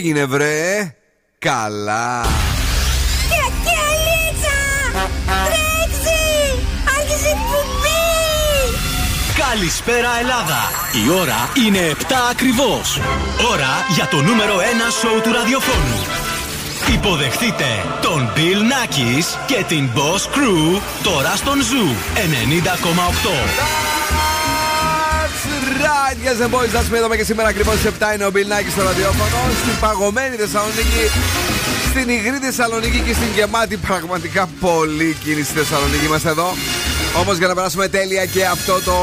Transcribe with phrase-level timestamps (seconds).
[0.00, 0.94] Τι έγινε βρε;
[1.38, 2.24] Καλά
[9.38, 10.70] Καλησπέρα Ελλάδα!
[11.04, 13.00] Η ώρα είναι 7 ακριβώς.
[13.50, 14.60] Ώρα για το νούμερο 1
[15.00, 16.04] σοου του ραδιοφώνου.
[16.94, 23.89] Υποδεχτείτε τον Bill Nackis και την Boss Crew τώρα στον Zoo 90,8
[25.80, 28.70] right, yes, the boys, that's me εδώ και σήμερα ακριβώς στις 7 είναι ο Μπιλνάκη
[28.70, 29.38] στο ραδιόφωνο.
[29.62, 31.04] Στην παγωμένη Θεσσαλονίκη,
[31.90, 36.04] στην υγρή Θεσσαλονίκη και στην γεμάτη πραγματικά πολύ κίνηση Θεσσαλονίκη.
[36.04, 36.54] Είμαστε εδώ.
[37.20, 38.96] Όμως για να περάσουμε τέλεια και αυτό το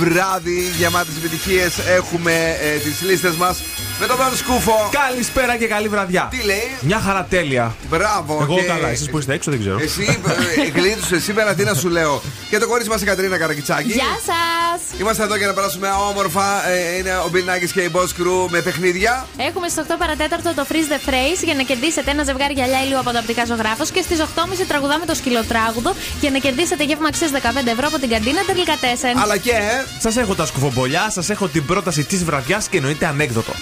[0.00, 3.62] βράδυ γεμάτες επιτυχίες έχουμε ε, τις λίστες μας
[4.06, 4.88] με τον Don Σκούφο.
[4.90, 6.28] Καλησπέρα και καλή βραδιά.
[6.30, 7.74] Τι λέει; Μια χαρά τέλεια.
[7.88, 8.38] Μπράβο.
[8.42, 8.62] Εγώ και...
[8.62, 8.88] καλά.
[8.88, 9.78] Εσείς που είστε έξω δεν ξέρω.
[9.80, 10.18] Εσύ
[10.64, 12.22] ε, γλίτωσε σήμερα τι να σου λέω.
[12.50, 13.92] Και το κορίτσι μας η Κατρίνα Καρακιτσάκη.
[13.92, 15.00] Γεια σας.
[15.00, 16.68] Είμαστε εδώ για να περάσουμε όμορφα.
[16.68, 19.26] Ε, είναι ο Μπιλνάκη και η Boss Crew με παιχνίδια.
[19.36, 22.98] Έχουμε στις 8 παρατέταρτο το Freeze the Phrase για να κερδίσετε ένα ζευγάρι γυαλιά ηλίου
[22.98, 23.90] από το οπτικά ζωγράφος.
[23.90, 24.24] Και στις 8.30
[24.68, 28.76] τραγουδάμε το σκυλοτράγουδο για να κερδίσετε γεύμα αξίας 15 ευρώ από την καντίνα τελικά 4.
[29.22, 29.52] Αλλά και.
[30.00, 33.52] Σας έχω τα σκουφομπολιά, σας έχω την πρόταση της βραδιάς και εννοείται ανέκδοτο.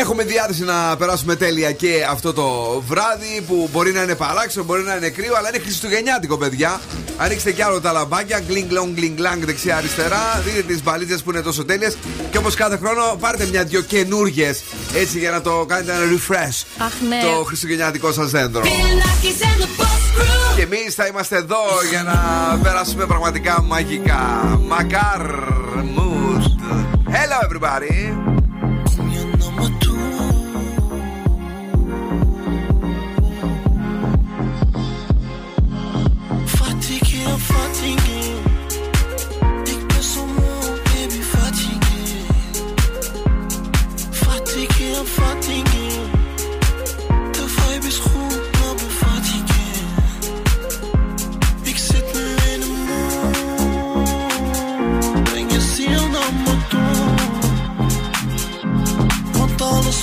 [0.00, 4.82] Έχουμε διάθεση να περάσουμε τέλεια και αυτό το βράδυ που μπορεί να είναι παράξενο, μπορεί
[4.82, 6.80] να είναι κρύο, αλλά είναι χριστουγεννιάτικο, παιδιά.
[7.16, 10.42] Ανοίξτε κι άλλο τα λαμπάκια, γκλινγκ λόγ, γκλινγκ λάγκ δεξιά-αριστερά.
[10.44, 11.96] Δείτε τις μπαλίτσες που είναι τόσο τέλειες.
[12.30, 14.62] Και όπως κάθε χρόνο, πάρτε μια-δυο καινούργιες
[14.94, 16.84] έτσι για να το κάνετε ένα refresh.
[16.84, 17.20] Αχ, ναι.
[17.22, 18.62] Το χριστουγεννιάτικο σας δέντρο.
[20.56, 21.58] Και εμείς θα είμαστε εδώ
[21.90, 24.58] για να περάσουμε πραγματικά μαγικά.
[24.66, 25.20] Μακάρ
[25.96, 26.42] mood.
[27.10, 28.37] Hello everybody.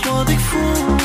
[0.07, 1.04] 我的肤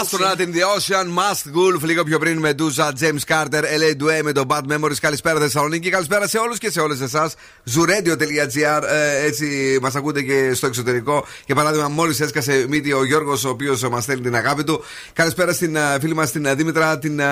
[0.00, 1.82] Astronaut in the Ocean, Must Gulf.
[1.82, 4.96] Λίγο πιο πριν με Ντούζα, James Carter, LA Due με το Bad Memories.
[5.00, 7.34] Καλησπέρα Θεσσαλονίκη, καλησπέρα σε όλους και σε όλες εσάς.
[7.74, 11.26] Zuradio.gr, ε, έτσι μας ακούτε και στο εξωτερικό.
[11.46, 14.84] Για παράδειγμα, μόλις έσκασε μύτη ο Γιώργος, ο οποίος μας στέλνει την αγάπη του.
[15.12, 17.26] Καλησπέρα στην ε, φίλη μας την ε, Δήμητρα, την ε,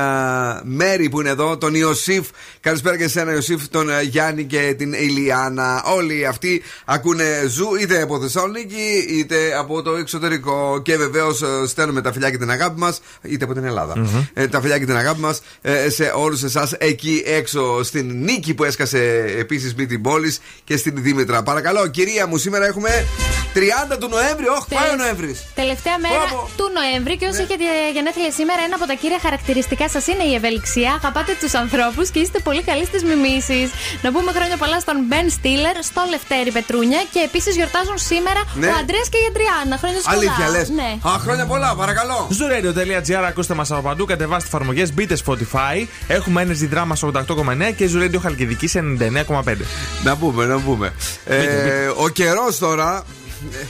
[0.62, 2.28] Μέρη που είναι εδώ, τον Ιωσήφ.
[2.60, 5.82] Καλησπέρα και σε ένα Ιωσήφ, τον ε, Γιάννη και την Ηλιάνα.
[5.84, 10.80] Όλοι αυτοί ακούνε ζου είτε από Θεσσαλονίκη είτε από το εξωτερικό.
[10.84, 13.94] Και βεβαίως στέλνουμε τα φιλιά και την αγάπη μας, είτε από την ελλαδα
[14.34, 15.40] Ε, τα φιλιά και την αγάπη μας
[15.88, 21.42] σε όλους εσάς εκεί έξω στην νίκη που έσκασε επίσης μύτη πόλη και στην Δήμητρα.
[21.42, 23.04] Παρακαλώ, κυρία μου, σήμερα έχουμε
[23.92, 24.46] 30 του Νοέμβρη.
[24.56, 25.38] Όχι, πάει ο Νοέμβρης.
[25.54, 26.48] Τελευταία μέρα Πω, πω.
[26.58, 27.64] του Νοέμβρη και όσοι έχετε
[27.96, 30.90] γενέθλια σήμερα, ένα από τα κύρια χαρακτηριστικά σας είναι η ευελιξία.
[31.00, 33.68] Αγαπάτε τους ανθρώπους και είστε πολύ καλοί στις μιμήσεις.
[34.04, 38.66] Να πούμε χρόνια πολλά στον Μπεν Στίλερ, στο Λευτέρη Πετρούνια και επίσης γιορτάζουν σήμερα Ναι.
[38.66, 39.74] ο Αντρέας και η Αντριάννα.
[39.82, 40.18] Χρόνια σου πολλά.
[40.20, 40.68] Αλήθεια λες.
[40.80, 40.90] Ναι.
[41.10, 42.18] Α, χρόνια πολλά, παρακαλώ.
[42.40, 45.86] Zuradio.gr ακούστε μας από παντού, κατεβάστε εφαρμογές, μπείτε Spotify.
[46.06, 49.66] Έχουμε Energy Drama 88,9 και Zuradio Χαλκιδική σε 99,5.
[50.04, 50.92] Να πούμε, να πούμε.
[51.24, 53.04] Ε, ο καιρός τώρα.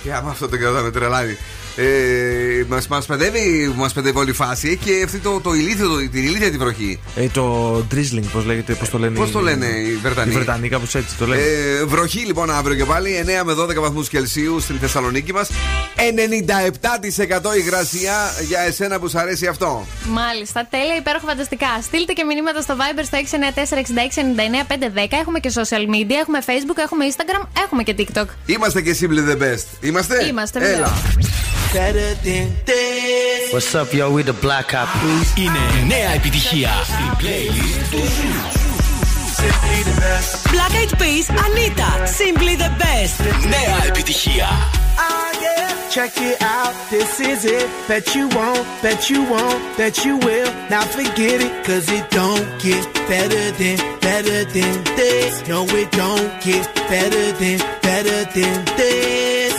[0.06, 1.36] Ε, άμα αυτό το καιρό θα με τρελάει.
[1.76, 4.66] Ε, Μας μας παιδεύει, μας παιδεύει όλη η φάση.
[4.68, 7.00] Έχει και αυτή το, το ηλίθιο, το, την ηλίθια τη βροχή.
[7.16, 9.18] Ε, το drizzling, πώς λέγεται, πώς το λένε.
[9.18, 11.42] Πώς το λένε οι Βρετανοί; Οι Βρετανοί, κάπως έτσι το λένε.
[11.42, 15.48] Ε, βροχή λοιπόν αύριο και πάλι 9 με 12 βαθμούς Κελσίου στην Θεσσαλονίκη μας.
[15.96, 18.14] 97% υγρασία
[18.48, 19.86] για εσένα που σου αρέσει αυτό.
[20.08, 21.66] Μάλιστα, τέλεια, υπέροχα, φανταστικά.
[21.82, 25.18] Στείλτε και μηνύματα στο Viber στο 694-6699-510.
[25.20, 28.26] Έχουμε και social media, έχουμε Facebook, έχουμε Instagram, έχουμε και TikTok.
[28.46, 29.64] Είμαστε και Simply the Best.
[29.80, 30.76] Είμαστε; Είμαστε, βέβαια.
[30.76, 30.92] Έλα.
[31.73, 33.53] Better than this.
[33.53, 34.11] What's up, yo?
[34.13, 35.37] We the Black Eyed Peas.
[35.37, 38.63] Είναι νέα επιτυχία στην playlist του Ζου.
[39.41, 40.51] Simply the best.
[40.55, 41.89] Black Eyed Peas, Anita,
[42.19, 43.19] Simply the Best.
[43.47, 44.47] Νέα επιτυχία.
[44.97, 45.93] Ah, yeah.
[45.95, 46.73] Check it out.
[46.89, 47.67] This is it.
[47.87, 50.49] Bet you won't, bet you won't, bet you will.
[50.69, 53.77] Now forget it, cause it don't get better than,
[54.07, 55.33] better than this.
[55.51, 59.58] No, it don't get better than, better than this.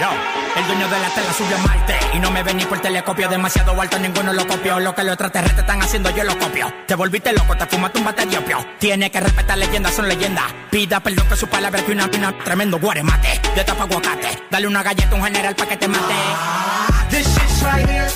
[0.00, 3.28] El dueño de la tela subió a Marte y no me ven ni por telescopio.
[3.28, 4.80] Demasiado alto, ninguno lo copió.
[4.80, 6.72] Lo que los extraterrestres están haciendo, yo lo copio.
[6.86, 8.66] Te volviste loco, te fumaste un bate de opio.
[8.78, 10.44] Tiene que respetar leyendas, son leyendas.
[10.70, 12.32] Pida perdón que su palabra que una pina.
[12.42, 14.42] Tremendo guaremate, de tapa aguacate.
[14.50, 16.14] Dale una galleta a un general pa' que te mate.
[17.10, 18.08] This shit's right here.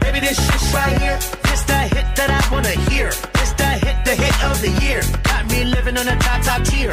[0.00, 1.18] Baby, this shit's right here.
[1.52, 3.08] It's the hit that I wanna hear.
[3.08, 5.00] It's the hit, the hit of the year.
[5.22, 6.92] Got me living on a top, top tier.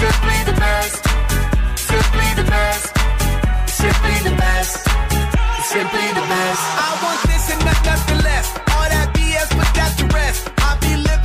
[0.00, 1.02] Simply the best.
[1.90, 2.86] Simply the best.
[3.82, 4.76] Simply the best.
[5.72, 6.62] Simply the best.
[6.86, 8.46] I want this and not nothing less.
[8.74, 10.50] All that BS, but that's the rest.
[10.58, 11.16] I be living.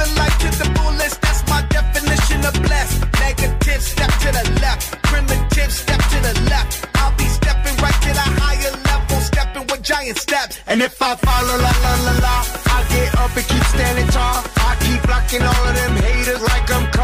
[1.21, 3.01] That's my definition of blessed.
[3.19, 5.01] Negative, step to the left.
[5.03, 6.87] Primitive, step to the left.
[6.95, 10.59] I'll be stepping right to the higher level, stepping with giant steps.
[10.67, 12.37] And if I follow la la la la,
[12.75, 14.43] I get up and keep standing tall.
[14.57, 16.90] I keep blocking all of them haters like I'm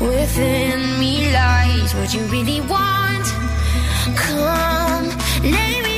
[0.00, 3.26] Within me lies what you really want.
[4.14, 5.08] Come,
[5.42, 5.97] lay me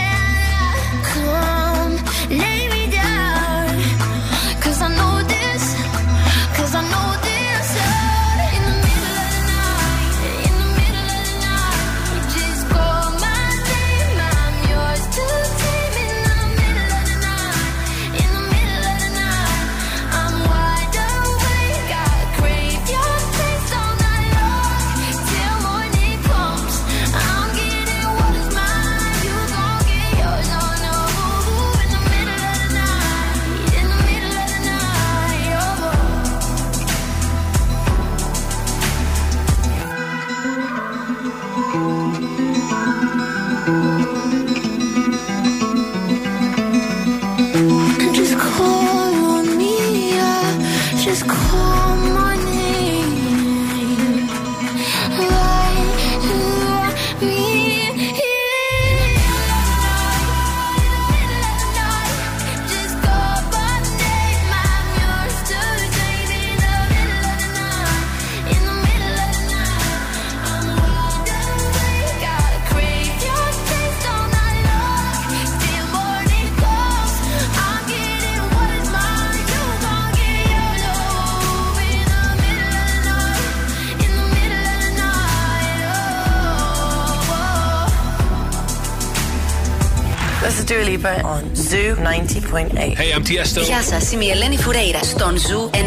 [91.03, 92.95] On Zoo 90.8.
[92.95, 93.61] Hey, I'm Tiesto.
[93.61, 95.79] Γεια σας, είμαι η Ελένη Φουρέιρα στον Zoo 90.8.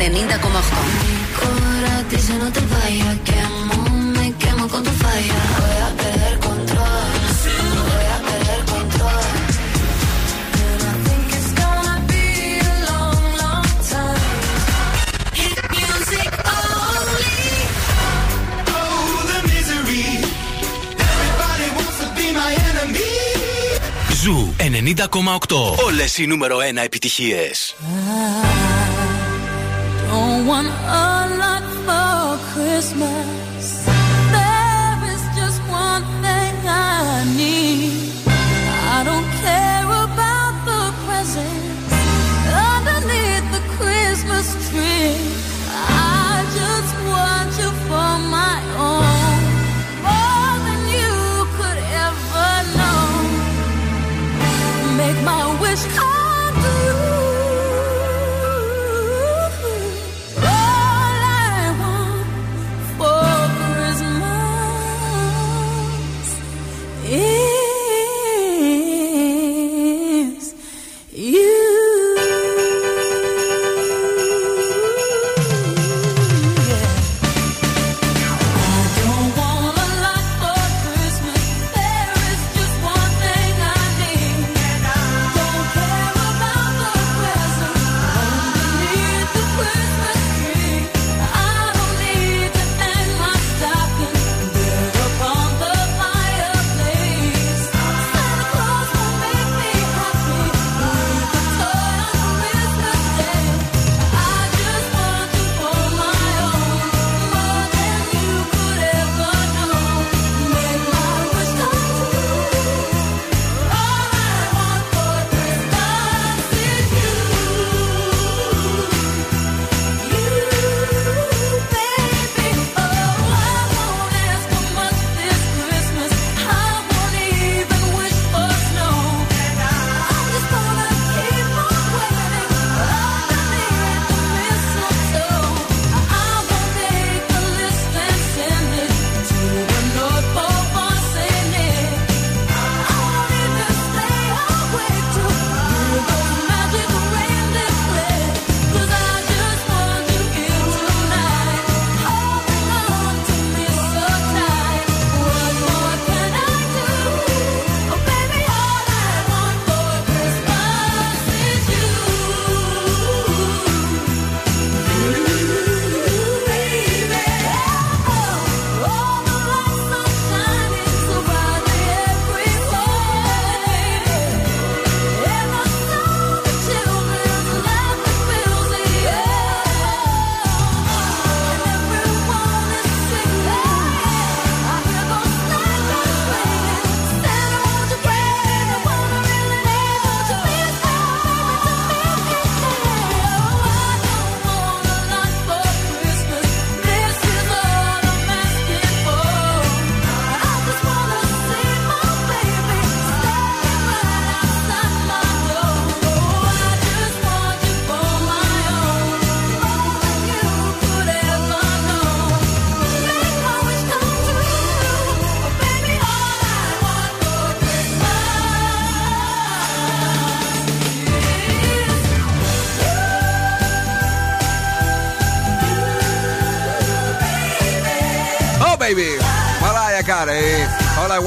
[1.44, 2.60] Ahora dice no te
[4.16, 5.83] me quemo con tu falla.
[24.84, 25.84] 90,8.
[25.84, 27.74] Όλες οι νούμερο 1 επιτυχίες.
[30.10, 30.70] Don't want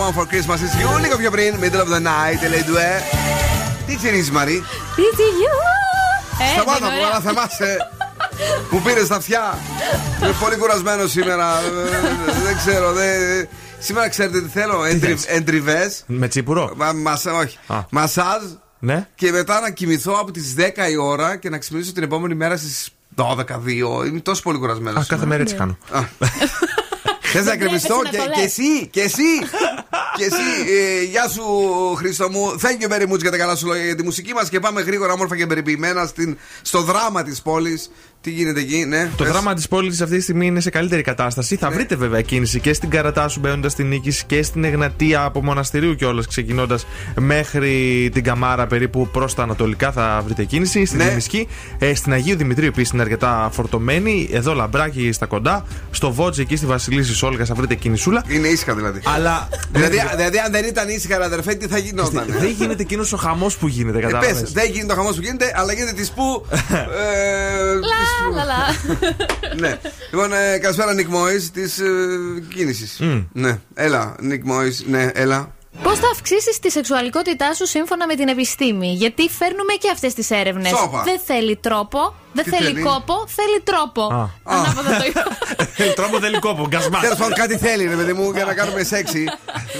[0.08, 1.02] All I want for Christmas is you.
[1.02, 3.02] Λίγο πιο πριν, middle of the night, λέει ντουέ.
[3.88, 4.63] Τι τσιρίζει, Μαρή;
[4.96, 7.78] Τι Ε, Σταμάτα που να θυμάσαι.
[8.70, 9.58] Που πήρες στα αυτιά.
[10.22, 11.60] Είμαι πολύ κουρασμένος σήμερα.
[11.60, 12.93] Ε, Δεν ξέρω.
[12.93, 13.48] δεν-
[13.80, 14.84] Σήμερα ξέρετε τι θέλω.
[15.28, 15.91] Εντριβέ.
[16.06, 16.76] Με τσίπουρο.
[17.41, 17.58] Όχι.
[17.89, 18.43] Μασάζ.
[18.80, 19.08] Ναι.
[19.15, 22.58] Και μετά να κοιμηθώ από τις 10 η ώρα και να ξυπνήσω την επόμενη μέρα
[22.58, 24.04] στις 12-2.
[24.06, 25.04] Είμαι τόσο πολύ κουρασμένος.
[25.04, 25.78] Α, κάθε μέρα έτσι κάνω.
[27.32, 28.46] Θες να κρεμιστώ έπεσε να και, το και λες.
[28.46, 29.40] εσύ, και εσύ,
[30.18, 30.72] και εσύ.
[31.00, 31.44] Ε, γεια σου,
[31.96, 32.56] Χρήστο μου.
[32.62, 34.82] Thank you very much για τα καλά σου λόγια για τη μουσική μας και πάμε
[34.82, 37.92] γρήγορα, όμορφα και περιποιημένα στην, στο δράμα της πόλης.
[38.22, 39.10] Τι γίνεται εκεί, ναι.
[39.18, 39.32] Το πες.
[39.32, 41.54] δράμα της πόλης αυτή τη στιγμή είναι σε καλύτερη κατάσταση.
[41.54, 41.60] Ναι.
[41.60, 45.96] Θα βρείτε βέβαια κίνηση και στην Καρατάσου μπαίνοντας στην Νίκη και στην Εγνατία από μοναστηρίου
[45.96, 46.86] κιόλας ξεκινώντας
[47.20, 50.86] μέχρι την Καμάρα περίπου προς τα Ανατολικά θα βρείτε κίνηση.
[50.86, 51.08] Στην Ναι.
[51.08, 51.48] Δημισκή.
[51.80, 54.30] Ε, στην Αγίου Δημητρίου επίσης είναι αρκετά φορτωμένη.
[54.32, 55.66] Εδώ λαμπράκι στα κοντά.
[55.92, 58.24] Στο Βότζι εκεί στη Βασιλίση Όλγα θα βρείτε κινησούλα.
[58.28, 59.02] Είναι ήσυχα δηλαδή.
[59.16, 59.48] Αλλά.
[59.78, 63.18] Δηλαδή, δηλαδή, αν δεν ήταν ήσυχα, ρε αδερφέ, τι θα γινόταν; Δεν γίνεται εκείνος ο
[63.18, 64.40] χαμός που γίνεται, Ε, κατάλαβες.
[64.42, 66.46] πες, δεν γίνεται ο χαμός που γίνεται, αλλά γίνεται της που.
[66.52, 68.07] ε, Λα, λα, λα.
[69.62, 69.80] ναι.
[70.12, 71.86] Λοιπόν, ε, καλησπέρα, Νικ Μόης της ε,
[72.54, 73.00] κίνησης.
[73.34, 75.56] Ναι, έλα, Νικ Μόης, ναι, έλα.
[75.84, 80.30] Πώς θα αυξήσεις τη σεξουαλικότητά σου σύμφωνα με την επιστήμη, Γιατί φέρνουμε και αυτές τις
[80.32, 80.70] έρευνες.
[80.78, 81.02] Σόπα.
[81.04, 84.02] Δεν θέλει τρόπο, δεν Τι θέλει θέλει; κόπο, θέλει τρόπο.
[84.13, 84.30] Α.
[84.44, 85.24] Ανάποδα το είπα.
[86.00, 87.02] Τρόπο τελικό που γκασμάς.
[87.02, 89.24] Τέλος πάντων, κάτι θέλει, ρε παιδί μου, για να κάνουμε σεξι.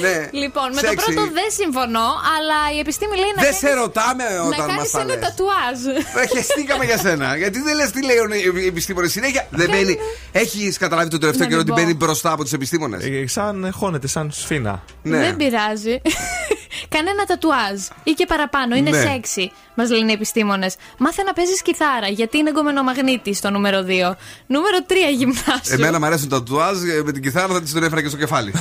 [0.02, 0.30] Ναι.
[0.32, 1.06] Λοιπόν, με το Σεξι.
[1.14, 4.74] πρώτο δεν συμφωνώ, αλλά η επιστήμη λέει να Δεν κάνεις- σε ρωτάμε να όταν μα
[4.76, 5.24] κάνεις τα ένα λες.
[5.26, 5.80] τατουάζ.
[6.24, 7.38] Ε, Χεστήκαμε για σένα.
[7.38, 8.28] Γιατί δεν λες τι λέει ο
[8.68, 9.48] επιστήμονες συνέχεια.
[9.50, 9.98] Δεν μπαίνει.
[10.32, 11.86] Έχεις καταλάβει το τελευταίο Να καιρό μην ότι πω.
[11.88, 14.84] μπαίνει μπροστά από του επιστήμονες; Ε, Σαν χώνεται, σαν σφίνα.
[15.04, 15.18] Ναι.
[15.18, 15.87] Δεν πειράζει.
[16.94, 18.76] Κάνε ένα τατουάζ ή και παραπάνω.
[18.76, 19.02] Είναι Ναι.
[19.02, 20.76] σεξι, μας λένε οι επιστήμονες.
[20.98, 24.16] Μάθε να παίζεις κιθάρα, γιατί είναι γκομενομαγνήτη στο νούμερο 2.
[24.48, 25.74] Νούμερο 3 γυμνάσου.
[25.74, 28.18] Εμένα μου αρέσουν τα τουάζ, ε, με την κιθάρα θα της τον έφερα και στο
[28.18, 28.52] κεφάλι.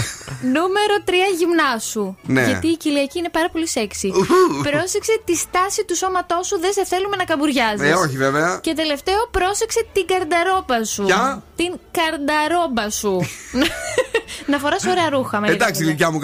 [0.56, 2.16] Νούμερο 3 γυμνάσου.
[2.22, 2.44] Ναι.
[2.44, 4.06] Γιατί η κοιλιακή είναι πάρα πολύ σεξι.
[4.08, 4.62] Ουχου.
[4.70, 7.88] Πρόσεξε τη στάση του σώματός σου, δεν σε θέλουμε να καμπουριάζεις.
[7.90, 8.58] Ε, όχι βέβαια.
[8.62, 11.04] Και τελευταίο, πρόσεξε την καρνταρόμπα σου.
[11.04, 13.20] Ποια; Την καρνταρόμπα σου.
[14.50, 15.40] να φοράς ωραία ρούχα.
[15.40, 15.86] με λίγα Εντάξει, λόγια.
[15.88, 16.18] γλυκιά μου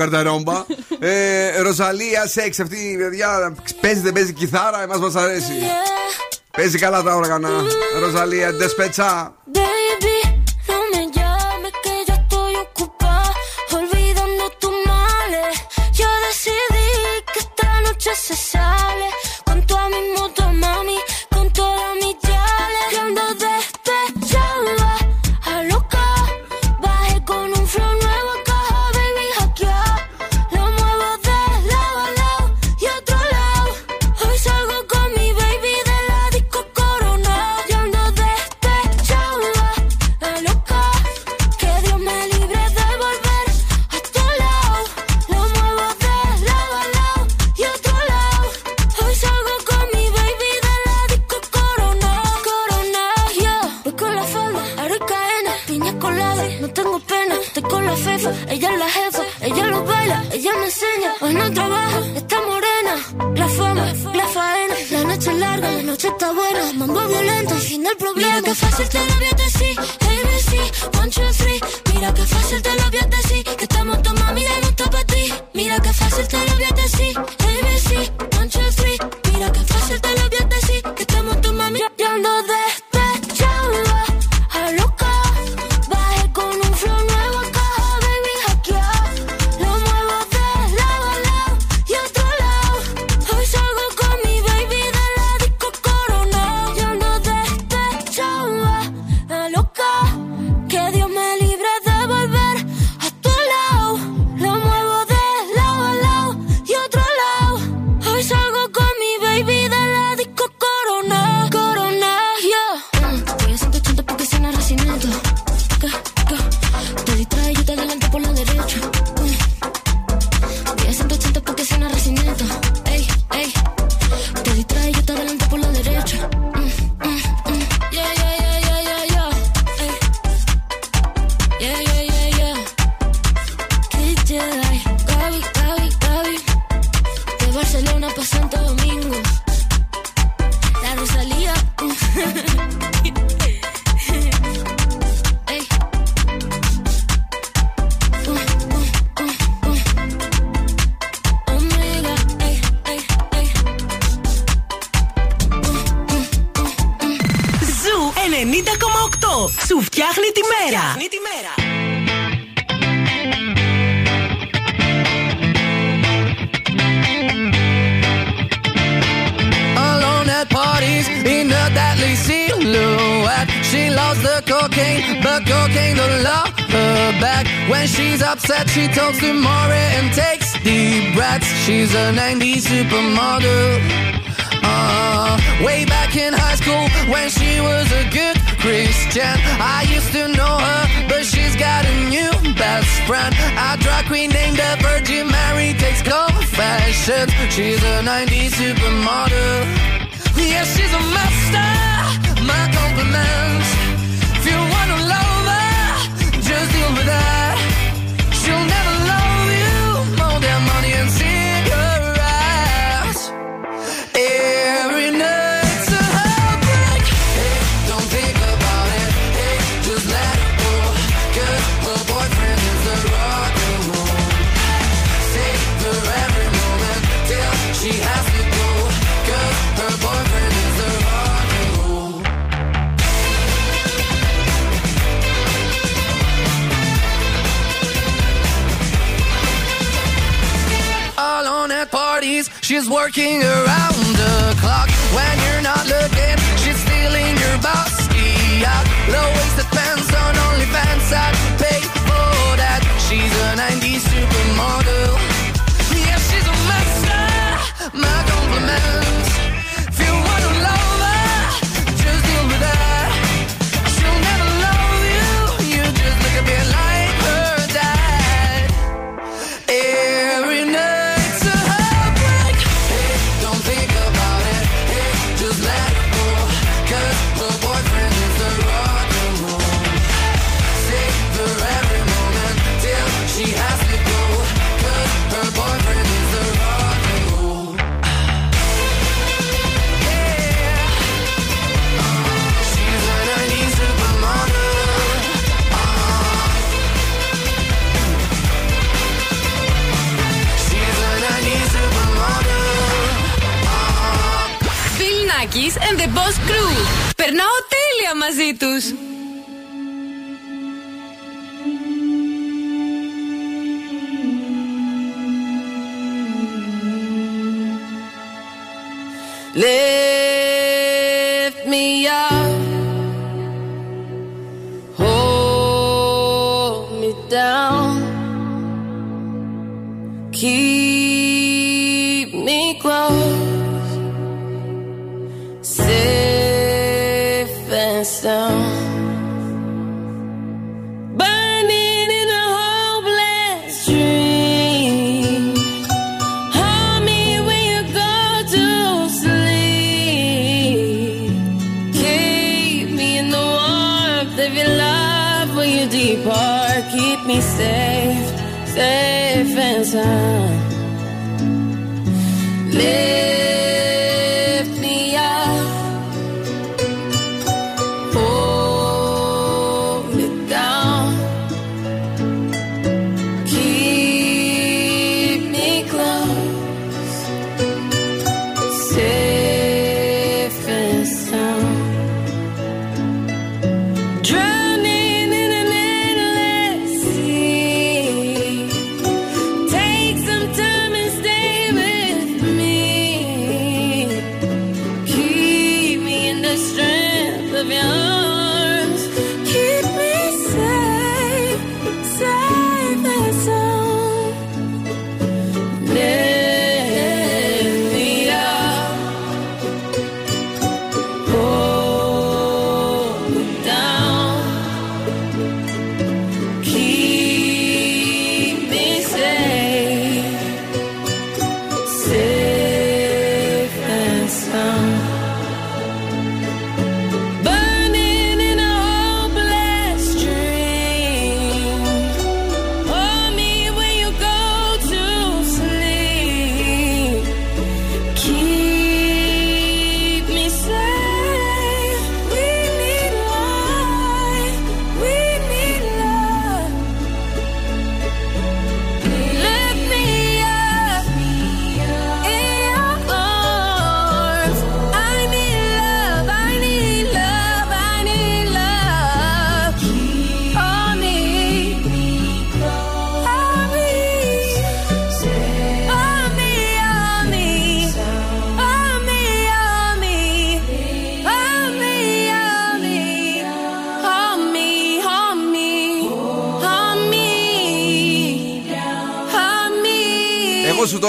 [0.46, 0.64] καρταρόμπα.
[0.98, 3.54] ε, Ροζαλία, σεξ αυτή η παιδιά.
[3.80, 5.52] Παίζει, δεν παίζει κιθάρα, εμάς μας αρέσει.
[6.56, 7.48] Παίζει καλά τα όργανα.
[8.00, 9.34] Ροζαλία, ντεσπετσά.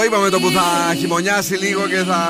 [0.08, 2.20] Είπαμε το που θα χειμωνιάσει λίγο και θα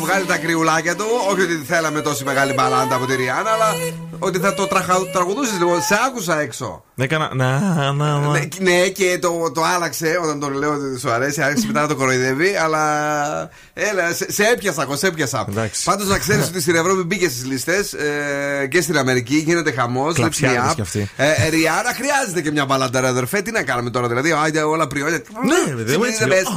[0.00, 1.04] βγάλει τα κρυουλάκια του.
[1.30, 3.70] Όχι ότι θέλαμε τόση μεγάλη μπαλάντα από τη Ριάννα, αλλά
[4.18, 4.66] ότι θα το
[5.12, 5.82] τραγουδούσες λοιπόν.
[5.82, 6.84] Σε άκουσα έξω.
[6.96, 7.30] Έκανα.
[7.34, 8.18] Να, να, να.
[8.18, 11.42] Ναι, ναι, και το, το άλλαξε όταν τον λέω ότι σου αρέσει.
[11.42, 13.50] Άρχισε μετά να το κοροϊδεύει, αλλά.
[13.72, 15.46] Έλα, σε, σε έπιασα, εγώ σε έπιασα.
[15.84, 20.14] Πάντως να ξέρεις ότι στην Ευρώπη μπήκε στις λίστες ε, και στην Αμερική γίνεται χαμός.
[20.14, 21.10] Κλαψιάρες κι αυτή.
[21.16, 23.42] Ε, ε, Ριάννα χρειάζεται και μια μπαλάντα, ρε αδερφέ.
[23.42, 24.32] Τι να κάνουμε τώρα, δηλαδή.
[24.32, 25.22] Άιντε όλα πριόνια.
[25.44, 26.52] Ναι, δεν Simply the best.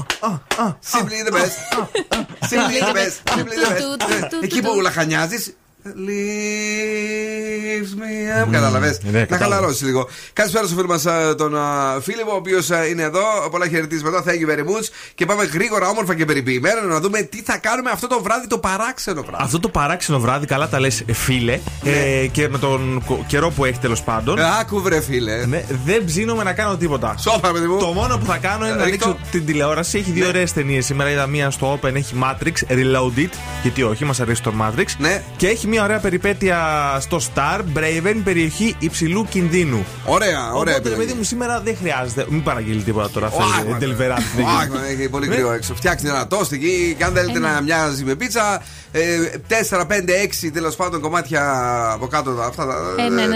[0.91, 1.57] Simply the best.
[2.51, 3.17] Simply the best.
[3.35, 4.43] Simply the best.
[4.43, 5.91] Εκεί που λαχανιάζεις, Leaves
[7.99, 8.47] me up.
[8.51, 8.99] Κατάλαβε.
[9.29, 10.07] Να χαλαρώσεις λίγο.
[10.33, 10.99] Καλησπέρα στο φίλο μα
[11.35, 11.55] τον
[12.01, 13.21] Φίλιππο, ο οποίος είναι εδώ.
[13.51, 14.23] Πολλά χαιρετίσματα.
[14.23, 14.87] Thank you very much.
[15.15, 18.57] Και πάμε γρήγορα, όμορφα και περιποιημένα να δούμε τι θα κάνουμε αυτό το βράδυ, το
[18.57, 19.43] παράξενο βράδυ.
[19.43, 21.59] Αυτό το παράξενο βράδυ, καλά τα λες, φίλε.
[21.83, 24.39] Ε, και με τον καιρό που έχει τέλος πάντων.
[24.39, 25.45] Άκου βρε, φίλε.
[25.45, 27.15] Ναι, δεν ψήνομαι να κάνω τίποτα.
[27.17, 27.77] Σώπα, παιδί μου.
[27.77, 29.97] Το μόνο που θα κάνω είναι να ανοίξω την τηλεόραση.
[29.97, 30.85] Έχει δύο ωραίες ταινίες.
[30.85, 33.29] Σήμερα είδα μία στο Open, έχει Matrix Reloaded.
[33.61, 34.85] Γιατί όχι, μας αρέσει το Matrix.
[34.97, 35.23] Ναι.
[35.37, 36.57] Και έχει μια ωραία περιπέτεια
[36.99, 39.85] στο Star, Braven, περιοχή υψηλού κινδύνου.
[40.05, 40.75] Ωραία, ωραία.
[40.75, 42.25] Οπότε, παιδί μου, σήμερα δεν χρειάζεται.
[42.29, 43.29] Μην παραγγείλει τίποτα τώρα.
[43.29, 44.23] Θέλει τελβεράτη.
[44.37, 45.75] Όχι, έχει πολύ κρύο έξω.
[45.75, 48.61] Φτιάξτε ένα τόστι εκεί και αν θέλετε να μοιάζει με πίτσα.
[49.47, 50.13] 4, 5,
[50.45, 51.41] 6 τέλος πάντων κομμάτια
[51.91, 52.65] από κάτω αυτά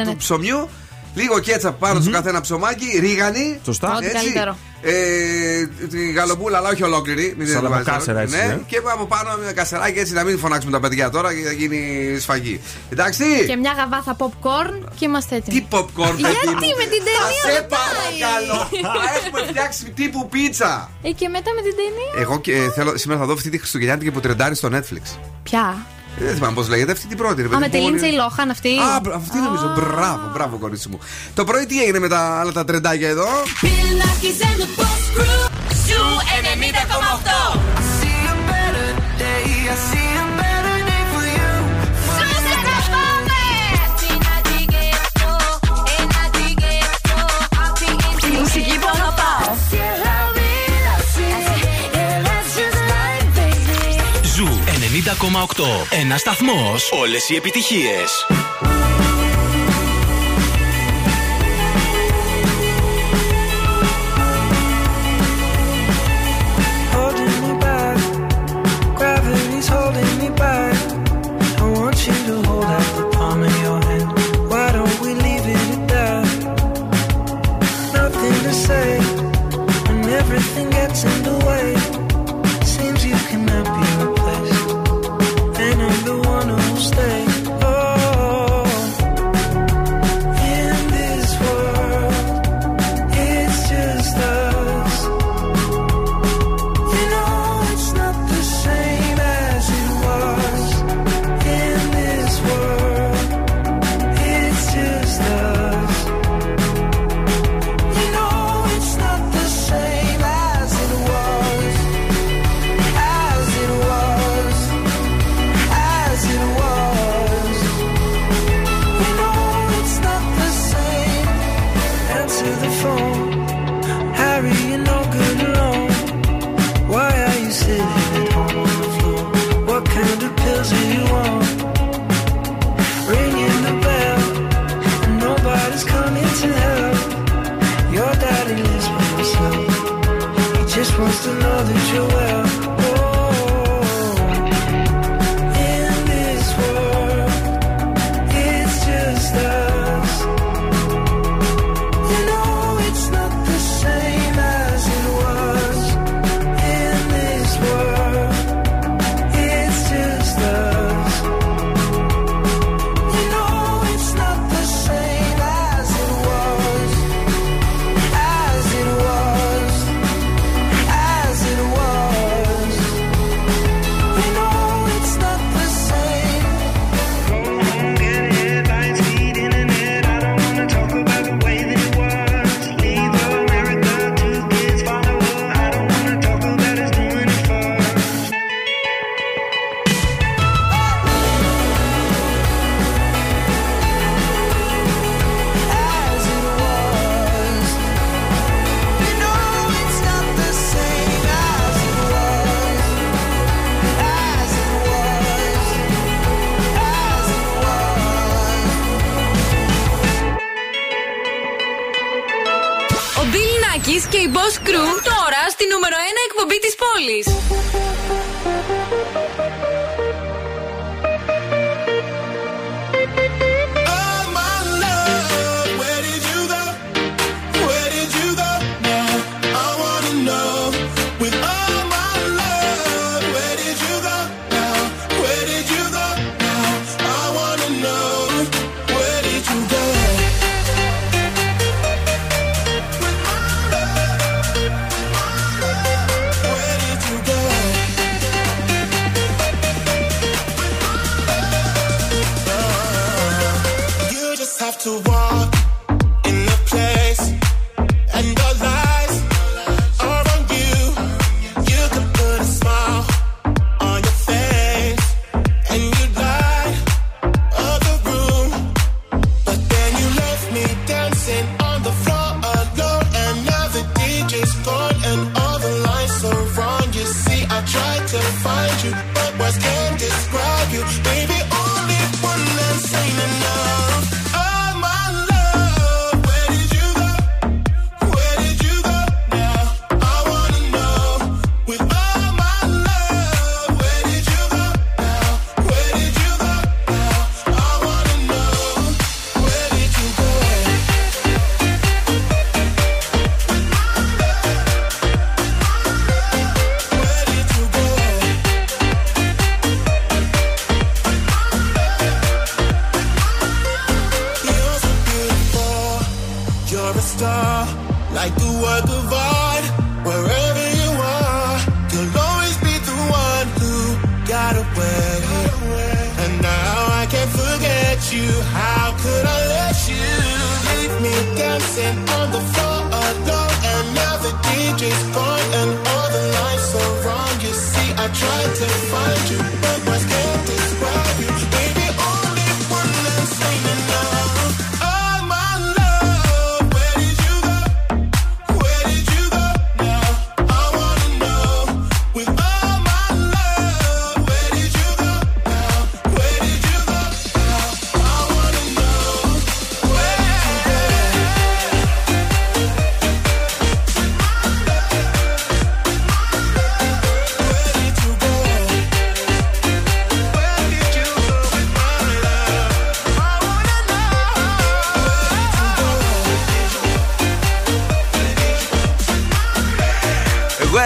[0.06, 0.70] του ψωμιού.
[1.14, 3.60] Λίγο κέτσα πάνω στο καθένα ψωμάκι, ρίγανη.
[3.66, 3.96] Σωστά.
[3.96, 4.58] Ό,τι καλύτερο.
[4.86, 7.34] Ε, τη γαλοπούλα, αλλά όχι ολόκληρη.
[7.38, 8.36] Μην Σαν κάσερα έτσι.
[8.36, 8.60] Ναι.
[8.68, 11.80] Και από πάνω ένα κασεράκι έτσι να μην φωνάξουμε τα παιδιά τώρα και θα γίνει
[12.20, 12.62] σφαγή.
[12.90, 13.24] Εντάξει.
[13.48, 15.60] Και μια γαβάθα popcorn και είμαστε έτοιμοι.
[15.60, 17.44] Τι popcorn, παιδί Γιατί με την ταινία.
[17.46, 18.70] Σε παρακαλώ.
[19.26, 20.90] Έχουμε φτιάξει τύπου πίτσα.
[21.04, 22.22] Ε, και μετά με την ταινία.
[22.22, 25.18] Εγώ και, θέλω, σήμερα θα δω αυτή τη Χριστουγεννιάτικη που τρεντάρει στο Netflix.
[25.44, 25.86] Ποια;
[26.18, 27.42] Δεν θυμάμαι πώς λέγεται αυτή την πρώτη.
[27.42, 28.78] Α, με τη Λίντζεϊ Λόχαν αυτή.
[28.78, 29.74] Α, αυτή νομίζω.
[29.76, 31.00] Μπράβο, μπράβο, κορίτσι μου.
[31.34, 33.28] Το πρωί τι έγινε με τα άλλα τα τρεντάκια εδώ;
[35.86, 36.04] Σου
[37.56, 37.74] 90,8.
[55.90, 56.92] Ένας σταθμός.
[56.92, 58.26] Όλες οι επιτυχίες.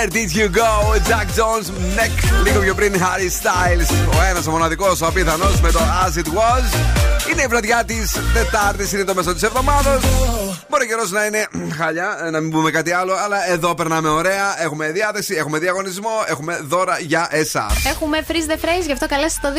[0.08, 2.44] Where did you go, Jack Jones, Neck.
[2.44, 4.18] Λίγο πιο πριν, Harry Styles.
[4.18, 6.78] Ο ένας ο μοναδικός, ο απίθανος με το As It Was.
[7.32, 10.02] Είναι η βραδιά της Τετάρτης, είναι το μέσο της εβδομάδας.
[10.70, 11.48] Μπορεί καιρός να είναι
[11.80, 14.62] χαλιά, να μην πούμε κάτι άλλο, αλλά εδώ περνάμε ωραία.
[14.64, 17.86] Έχουμε διάθεση, έχουμε διαγωνισμό, έχουμε δώρα για εσάς.
[17.86, 19.50] Έχουμε freeze the phrase, γι' αυτό καλέστε στο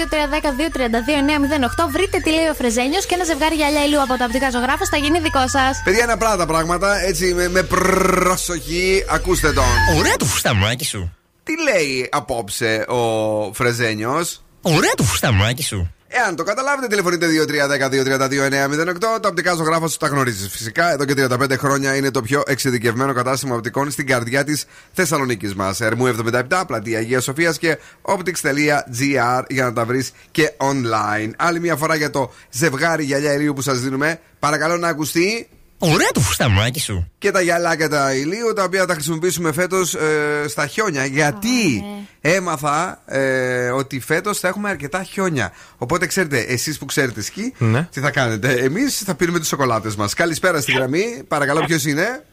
[1.87, 1.89] 2310-232-908.
[1.91, 4.97] Βρείτε τι λέει ο Φρεζένιος και ένα ζευγάρι γυαλιά ηλίου από τα οπτικά ζωγράφος θα
[4.97, 5.81] γίνει δικό σας.
[5.85, 9.05] Παιδιά, είναι απλά τα πράγματα, έτσι με, με προσοχή.
[9.11, 9.65] Ακούστε τον.
[9.99, 11.13] Ωραία το φουσταμάκι σου.
[11.43, 15.93] Τι λέει απόψε ο Φρεζένιος; Ωραία το φουσταμάκι σου.
[16.25, 19.21] Εάν το καταλάβετε, τηλεφωνείτε 2310-232-908.
[19.21, 20.49] Τα οπτικά ζωγράφα σου τα γνωρίζεις.
[20.51, 25.55] Φυσικά, εδώ και 35 χρόνια είναι το πιο εξειδικευμένο κατάστημα οπτικών στην καρδιά της Θεσσαλονίκης
[25.55, 25.81] μας.
[25.81, 31.31] Ερμού 77, πλατεία Αγίας Σοφίας και optics.gr για να τα βρεις και online.
[31.37, 34.21] Άλλη μια φορά για το ζευγάρι γυαλιά ηλίου που σας δίνουμε.
[34.39, 35.49] Παρακαλώ να ακουστεί.
[35.79, 37.11] Ωραία το φουσταμάκι σου.
[37.19, 41.05] Και τα γυαλάκια τα ηλίου, τα οποία θα χρησιμοποιήσουμε φέτος ε, στα χιόνια.
[41.05, 41.85] Γιατί
[42.21, 45.53] έμαθα ε, ότι φέτος θα έχουμε αρκετά χιόνια.
[45.79, 47.89] Οπότε ξέρετε, εσείς που ξέρετε σκι, Ναι.
[47.93, 48.53] τι θα κάνετε.
[48.53, 50.15] Εμείς θα πίνουμε τι σοκολάτες μας.
[50.15, 51.23] Καλησπέρα στη γραμμή.
[51.29, 52.25] Παρακαλώ, ποιος είναι;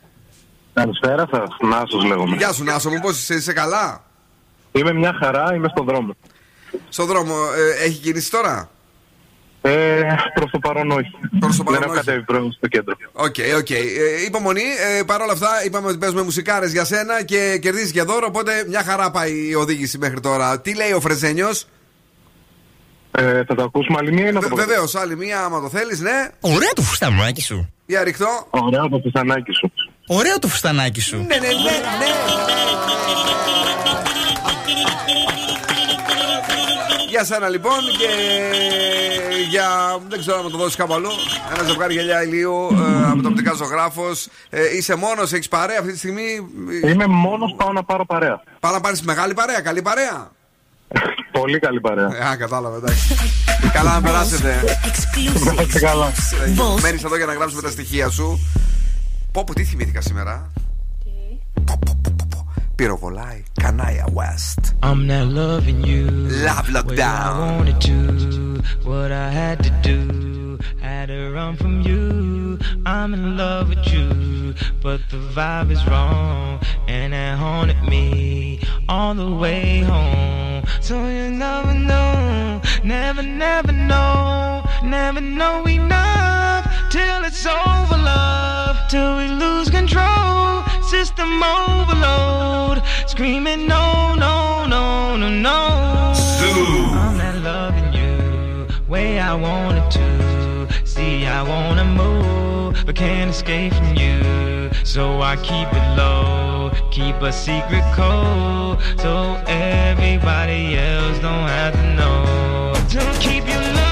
[0.73, 2.35] Καλησπέρα σας, Νάσος λέγομαι.
[2.35, 4.03] Γεια σου, Νάσο μου, πώς είσαι, είσαι καλά;
[4.71, 6.15] Είμαι μια χαρά, είμαι στον δρόμο.
[6.89, 7.35] Στον δρόμο,
[7.81, 8.69] ε, έχει κίνηση τώρα;
[9.67, 10.01] Ε,
[10.33, 11.11] Προς το παρόν όχι.
[11.39, 12.05] Προς το παρόν Δεν έχω όχι.
[12.05, 12.95] κατέβει πρώτο στο κέντρο.
[13.13, 13.69] OK, OK.
[13.69, 13.75] Ε,
[14.27, 14.61] υπομονή.
[14.99, 18.25] Ε, Παρ' όλα αυτά, είπαμε ότι παίζουμε μουσικάρες για σένα και κερδίζεις και δώρο.
[18.27, 20.59] Οπότε μια χαρά πάει η οδήγηση μέχρι τώρα.
[20.61, 21.67] Τι λέει ο Φρεζένιος;
[23.11, 24.55] Ε, θα το ακούσουμε άλλη μία ή να το πω.
[24.55, 26.27] Βεβαίως, άλλη μία, άμα το θέλεις, ναι.
[26.39, 27.69] Ωραία το φουσταμάκι σου.
[27.85, 28.47] Για ρηχτό.
[28.49, 29.71] Ωραία το φουστανάκι σου.
[30.07, 31.17] Ωραίο το φουστανάκι σου.
[31.17, 32.94] Ναι, ναι, ναι, ναι.
[37.15, 38.09] Για σένα λοιπόν και
[39.49, 39.67] για.
[40.09, 41.09] Δεν ξέρω αν το δώσεις κάπου αλλού.
[41.53, 44.27] Ένα ζευγάρι γυαλιά ηλίου ε, από το οπτικά ζωγράφος.
[44.49, 46.23] Ε, είσαι μόνος, έχεις παρέα αυτή τη στιγμή;
[46.85, 48.43] Είμαι μόνος, πάω να πάρω παρέα.
[48.59, 50.31] Πάω να πάρεις μεγάλη παρέα, καλή παρέα;
[51.31, 52.09] Πολύ καλή παρέα.
[52.15, 53.15] Ε, Α, κατάλαβα, εντάξει.
[53.73, 54.63] Καλά να περάσετε.
[55.55, 56.11] Να είστε καλά.
[56.81, 58.39] Μένεις εδώ για να γράψουμε τα στοιχεία σου.
[59.31, 60.51] Πω, πω, τι θυμήθηκα σήμερα;
[62.74, 63.42] Πυροβολάει.
[63.62, 64.60] Κανάια West.
[64.82, 66.04] I'm not loving you.
[66.46, 67.32] Love Way I lockdown.
[67.56, 67.96] wanted to,
[68.88, 69.98] what I had to do,
[70.86, 72.02] had to run from you.
[72.94, 74.08] I'm in love with you,
[74.84, 76.60] but the vibe is wrong,
[76.96, 78.06] and it haunted me
[78.88, 80.62] all the way home.
[80.88, 82.60] So you never know,
[82.96, 84.64] never, never know,
[84.96, 86.62] never know enough
[86.94, 90.62] till it's over, love, till we lose control.
[90.89, 96.13] System overload, screaming no, no, no, no, no.
[96.93, 100.67] I'm not loving you way I wanted to.
[100.85, 104.69] See, I wanna move, but can't escape from you.
[104.83, 111.95] So I keep it low, keep a secret code, so everybody else don't have to
[111.95, 112.73] know.
[112.89, 113.84] To keep your love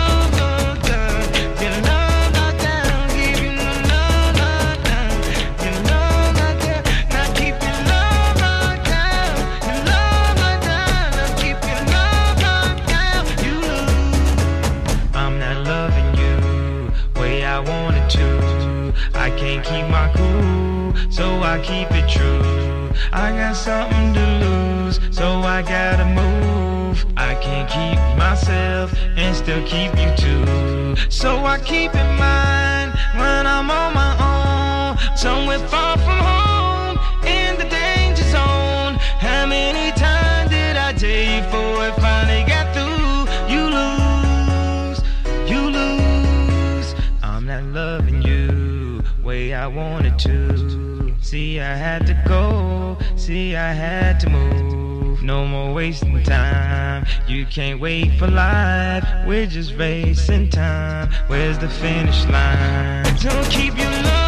[21.53, 22.91] I keep it true.
[23.11, 27.05] I got something to lose, so I gotta move.
[27.15, 30.95] I can't keep myself and still keep you too.
[31.11, 37.55] So I keep in mind when I'm on my own, somewhere far from home, in
[37.59, 38.95] the danger zone.
[39.21, 43.29] How many times did I tell you before it finally got through?
[43.53, 44.99] You lose,
[45.47, 46.95] you lose.
[47.21, 50.92] I'm not loving you way I wanted to.
[51.33, 52.95] See, I had to go.
[53.15, 55.23] See, I had to move.
[55.23, 57.07] No more wasting time.
[57.27, 59.03] You can't wait for life.
[59.25, 61.09] We're just racing time.
[61.25, 63.05] Where's the finish line?
[63.19, 64.22] Don't keep your love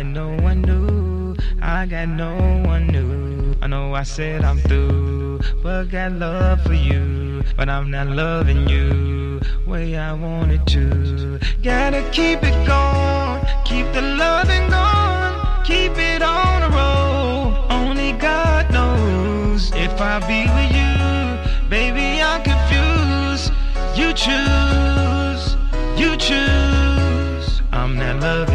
[0.00, 1.36] I no one knew.
[1.60, 2.34] I got no
[2.64, 3.54] one new.
[3.60, 7.42] I know I said I'm through, but got love for you.
[7.54, 11.38] But I'm not loving you way I wanted to.
[11.62, 15.34] Gotta keep it going, keep the loving going,
[15.66, 17.66] keep it on the road.
[17.68, 22.22] Only God knows if I be with you, baby.
[22.22, 23.52] I'm confused.
[23.94, 25.56] You choose,
[26.00, 27.60] you choose.
[27.70, 28.49] I'm not loving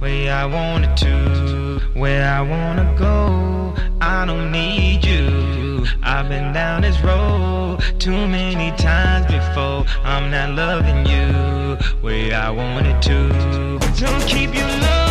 [0.00, 3.74] way I wanted to, where I wanna go.
[4.00, 5.86] I don't need you.
[6.02, 9.84] I've been down this road too many times before.
[10.04, 13.78] I'm not loving you way I wanted to.
[14.00, 15.07] Don't keep your love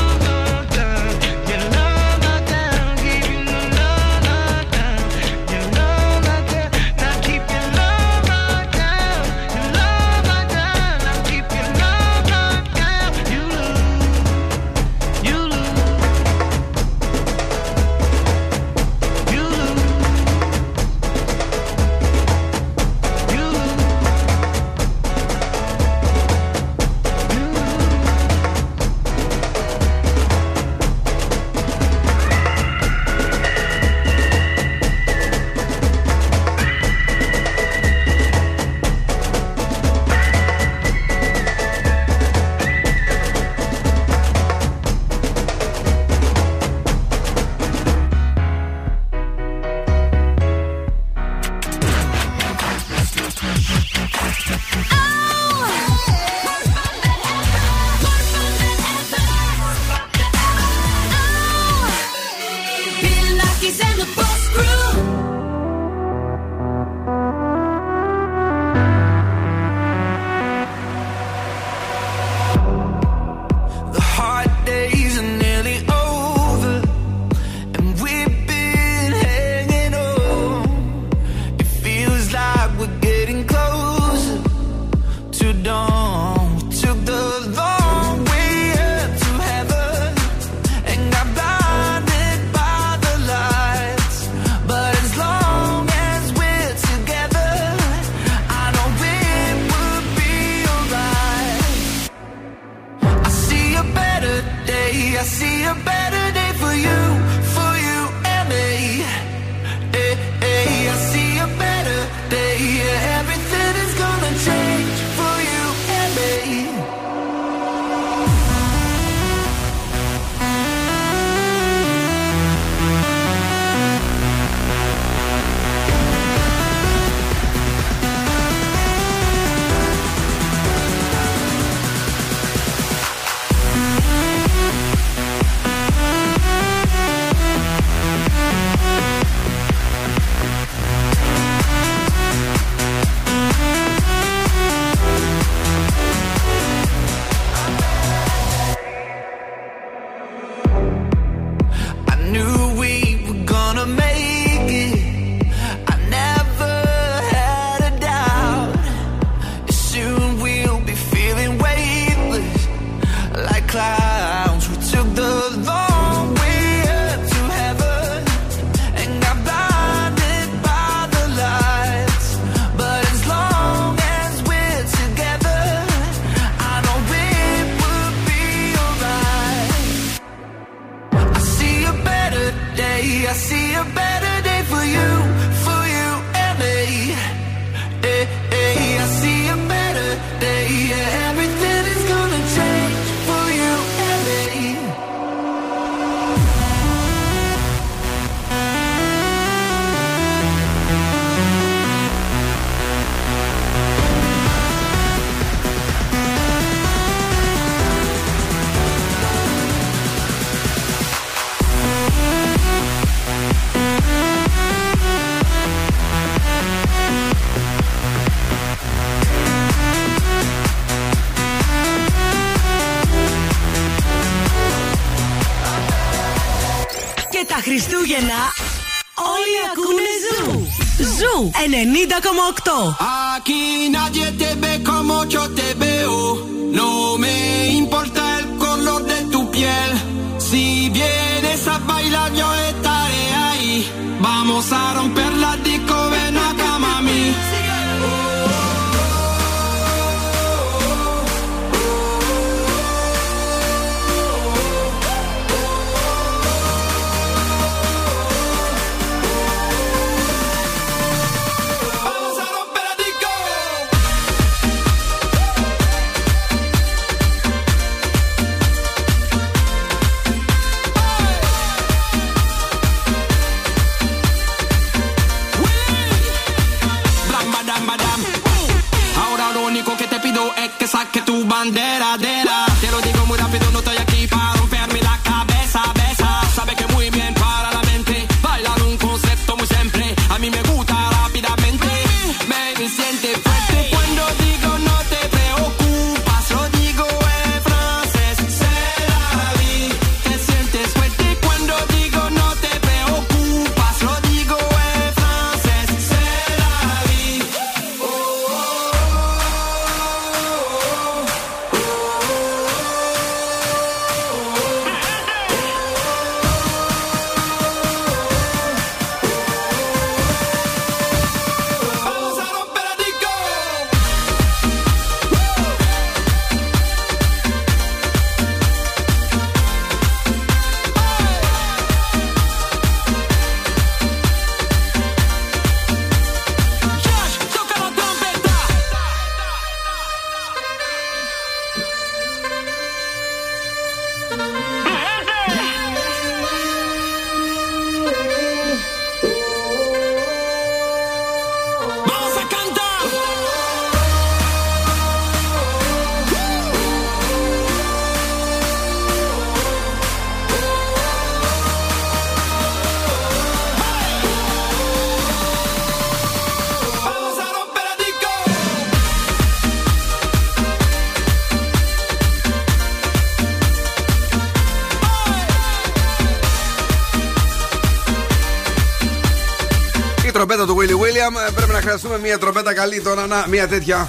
[381.17, 381.47] του Willy William.
[381.47, 383.27] ε, Πρέπει να χρειαστούμε μια τρομπέτα καλή τώρα.
[383.27, 384.07] Να, μια τέτοια.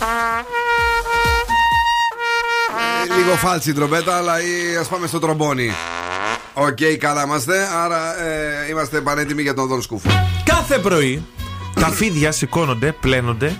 [3.10, 4.32] Ε, Λίγο φάλτσα η τρομπέτα, αλλά
[4.80, 5.72] ας πάμε στο τρομπόνι.
[6.52, 7.68] Οκ, καλά είμαστε.
[7.84, 10.08] Άρα ε, είμαστε πανέτοιμοι για τον Δον Σκούφο.
[10.44, 11.24] Κάθε πρωί
[11.80, 13.56] τα φίδια σηκώνονται, πλένονται,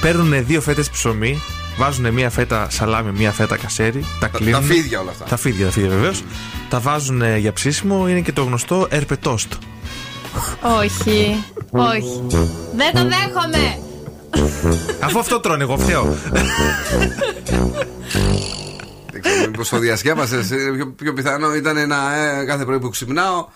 [0.00, 1.42] παίρνουν δύο φέτες ψωμί,
[1.76, 4.60] βάζουν μία φέτα σαλάμι, μία φέτα κασέρι, τα κλείνουν.
[4.60, 5.24] τα φίδια όλα αυτά.
[5.24, 6.22] Τα φίδια, τα φίδια βεβαίως.
[6.68, 9.52] Τα βάζουν ε, για ψήσιμο, είναι και το γνωστό ερπετόστ.
[10.78, 11.44] Όχι.
[11.70, 12.22] Όχι.
[12.76, 13.78] Δεν το δέχομαι.
[15.00, 16.16] Αφού αυτό τρώνε, εγώ φταίω.
[19.12, 20.36] Δεν ξέρω μήπως το διασκέπασε.
[20.74, 23.46] Πιο, πιο πιθανό ήταν να ε, κάθε πρωί που ξυπνάω.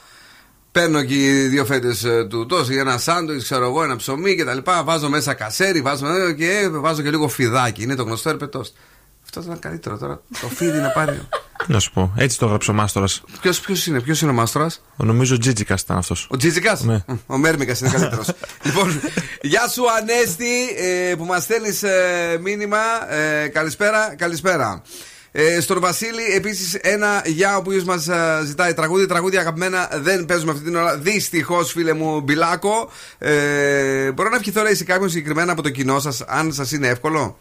[0.73, 4.59] Παίρνω εκεί δύο φέτες του τόσο για ένα σάντουιτς, ξέρω εγώ, ένα ψωμί κτλ.
[4.85, 7.83] Βάζω μέσα κασέρι, βάζω, ε, και βάζω και λίγο φιδάκι.
[7.83, 8.73] Είναι το γνωστό ερπετός.
[9.37, 10.23] Αυτό ήταν καλύτερο τώρα.
[10.41, 11.21] Το φίδι να πάρει.
[11.67, 13.23] Να σου πω, έτσι το έγραψε ο Μάστορας.
[13.41, 16.27] Ποιος ποιος είναι, ποιος είναι ο Μάστορας; Νομίζω ο Τζίτζικα ήταν αυτός.
[16.31, 16.79] Ο Τζίτζικα.
[16.83, 17.05] Ναι.
[17.27, 18.33] Ο Μέρμικας είναι καλύτερος.
[18.65, 19.01] λοιπόν,
[19.43, 23.13] γεια σου Ανέστη ε, που μας στέλνεις ε, μήνυμα.
[23.13, 24.83] Ε, καλησπέρα, καλησπέρα.
[25.33, 28.09] Ε, στον Βασίλη, επίσης ένα γεια ο οποίος μας
[28.45, 29.07] ζητάει τραγούδι.
[29.07, 30.97] Τραγούδι αγαπημένα δεν παίζουμε αυτή την ώρα.
[30.97, 32.91] Δυστυχώς, φίλε μου, μπιλάκο.
[33.19, 36.89] Ε, μπορώ να ευχηθώ λέει, σε κάποιον συγκεκριμένα από το κοινό σας, αν σας είναι
[36.89, 37.39] εύκολο;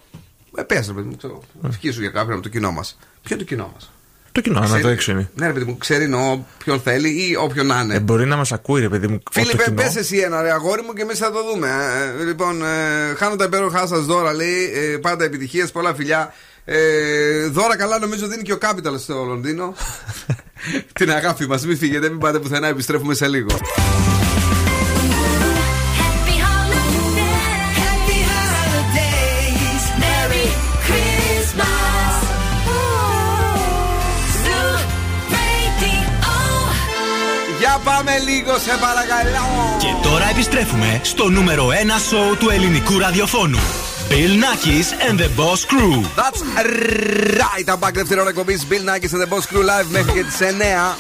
[0.55, 1.41] Ε, πες, ρε παιδί μου, ξέρω.
[1.67, 2.97] Ευχήσου για κάποιον από το κοινό μας.
[3.23, 3.91] Ποιο είναι το κοινό μας;
[4.31, 5.29] Το κοινό, ανά Ξέρει- το έξω είναι.
[5.35, 7.95] Ναι, ρε παιδί μου, ξέρει εννοώ ποιον θέλει ή όποιον να είναι.
[7.95, 9.19] Ε, μπορεί να μας ακούει, ρε παιδί μου.
[9.31, 9.75] Φίλοι, το πε κοινό.
[9.81, 11.67] πες εσύ ένα ρε αγόρι μου και εμείς θα το δούμε.
[12.19, 14.71] Ε, λοιπόν, ε, χάνω τα υπέροχά σας δώρα, λέει.
[14.73, 16.33] Ε, πάντα επιτυχίες, πολλά φιλιά.
[16.65, 19.73] Ε, δώρα καλά, νομίζω δίνει και ο Capital στο Λονδίνο.
[20.99, 23.49] Την αγάπη μας, μην φύγετε, μην πάτε πουθενά, επιστρέφουμε σε λίγο.
[38.03, 39.45] Πάμε λίγο, σε παρακαλώ.
[39.77, 41.71] Και τώρα επιστρέφουμε στο νούμερο 1
[42.09, 43.59] σοου του ελληνικού ραδιοφώνου.
[44.09, 45.95] Bill Nackis and the Boss Crew.
[46.21, 46.41] That's
[47.41, 47.67] right.
[47.73, 50.37] I'm back δεύτερη ώρα εκπομπής Bill Nackis and the Boss Crew Live μέχρι και τις
[50.39, 50.97] 9.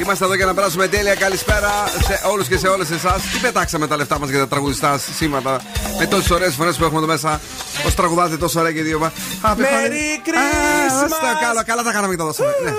[0.00, 1.14] Είμαστε εδώ για να περάσουμε τέλεια.
[1.14, 1.70] Καλησπέρα
[2.06, 3.22] σε όλους και σε όλες εσάς.
[3.32, 5.60] Τι πετάξαμε τα λεφτά μας για τα τραγουδιστά σήματα
[5.98, 7.40] με τόσες ωραίες φωνές που έχουμε εδώ μέσα.
[7.82, 8.98] Πώς τραγουδάτε τόσο ωραία και δύο.
[8.98, 9.06] μα.
[9.06, 11.08] Α, Merry Α, Christmas.
[11.08, 12.52] στα Καλά, καλά τα κάναμε και τα δώσαμε.
[12.64, 12.70] Ναι.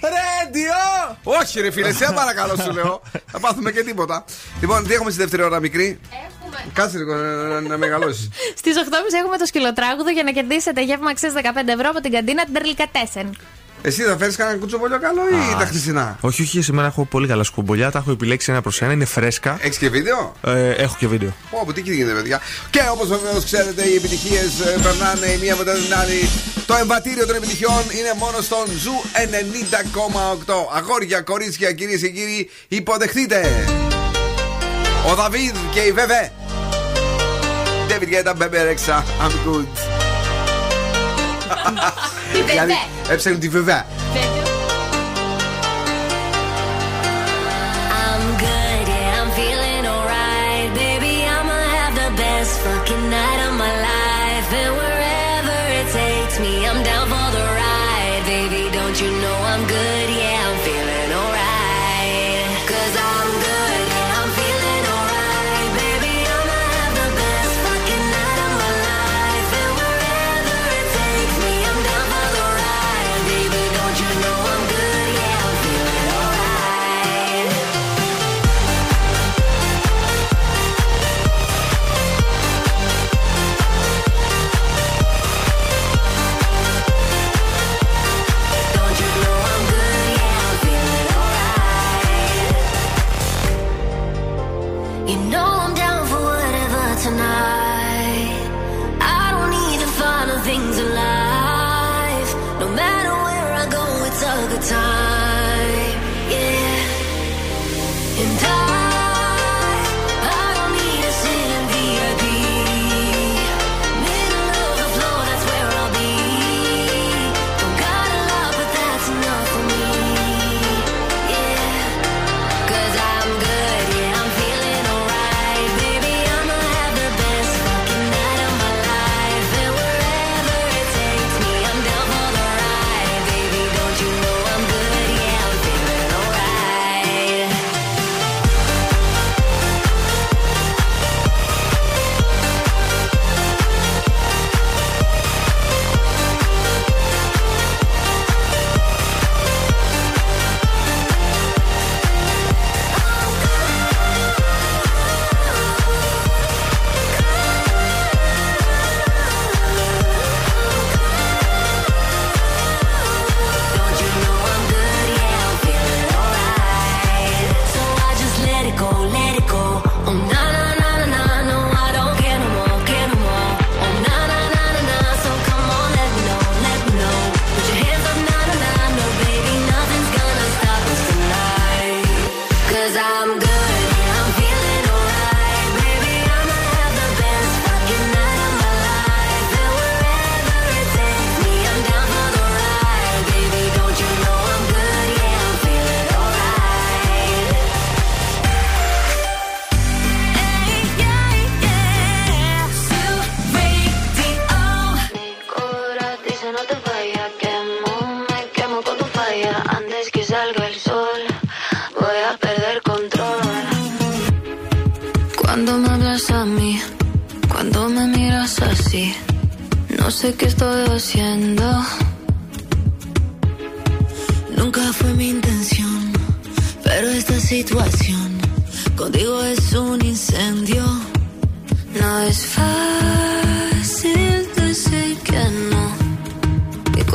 [0.00, 0.08] Zoo!
[0.08, 1.16] Radio!
[1.22, 3.02] Όχι, ρε φίλε, σε παρακαλώ σου λέω.
[3.26, 4.24] Θα πάθουμε και τίποτα.
[4.60, 6.00] Λοιπόν, τι έχουμε στη δεύτερη ώρα, μικρή;
[6.72, 8.28] Κάτσε λίγο να, να, να μεγαλώσεις.
[8.56, 8.82] Στις 8.30
[9.22, 13.36] έχουμε το σκυλοτράγουδο για να κερδίσετε γεύμα αξίας 15 ευρώ από την καντίνα Ντερλικατέσεν.
[13.82, 17.42] Εσύ θα φέρεις κανένα κουτσομπολιό καλό ή τα χθεσινά; Όχι, όχι, σήμερα έχω πολύ καλά
[17.44, 17.90] κουτσομπολιά.
[17.90, 19.58] Τα έχω επιλέξει ένα προς ένα, είναι φρέσκα.
[19.60, 21.34] Έχεις και βίντεο; Ε, έχω και βίντεο.
[21.50, 22.40] Πω, πω, τι γίνεται, παιδιά.
[22.70, 24.52] Και όπως βεβαίως ξέρετε, οι επιτυχίες
[24.82, 26.28] περνάνε η μία μετά την άλλη.
[26.66, 30.76] Το εμβατήριο των επιτυχιών είναι μόνο στον Zoo 90,8.
[30.76, 33.64] Αγόρια, κορίτσια, κυρίες και κύριοι, υποδεχτείτε.
[35.10, 36.32] Ο Δαβίδ και η Βεβέ.
[37.88, 39.66] David Guetta, Bebe Rexha, I'm good.
[42.32, 42.97] Τη Βεβέ.
[43.08, 43.86] Δηλαδή, έψαχνε τη Βεβέ.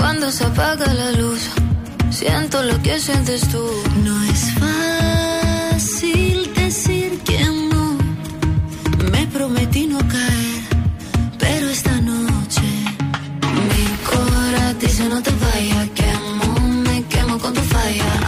[0.04, 1.40] Cuando se apaga la luz,
[2.10, 3.66] siento lo que sientes tú.
[4.04, 7.40] No es fácil decir que
[7.72, 7.86] no.
[9.14, 10.64] Me prometí no caer,
[11.40, 12.68] pero esta noche
[13.70, 15.90] mi corazón dice no te vayas.
[15.96, 18.23] Quemo, me quemo con tu falla.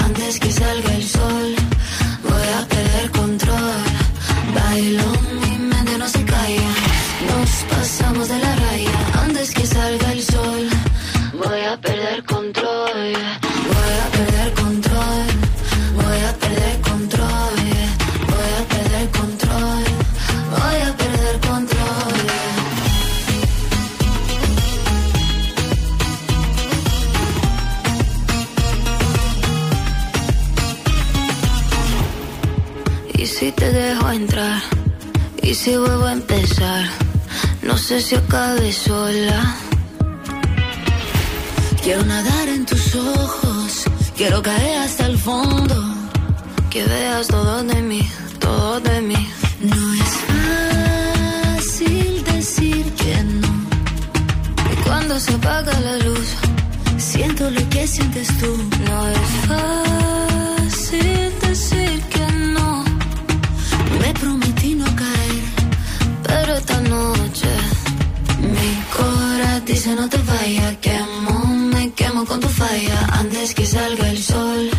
[37.95, 39.55] Acabe sola.
[41.81, 43.85] Quiero nadar en tus ojos,
[44.17, 45.75] quiero caer hasta el fondo,
[46.69, 48.01] que veas todo de mí,
[48.39, 49.29] todo de mí.
[49.61, 50.13] No es
[51.57, 53.47] fácil decir que no.
[54.73, 56.27] Y cuando se apaga la luz,
[56.97, 58.57] siento lo que sientes tú.
[58.87, 60.24] No es fácil
[69.95, 70.77] no te vayas.
[70.77, 72.99] Quemo, me quemo con tu falla.
[73.13, 74.69] Antes que salga el sol,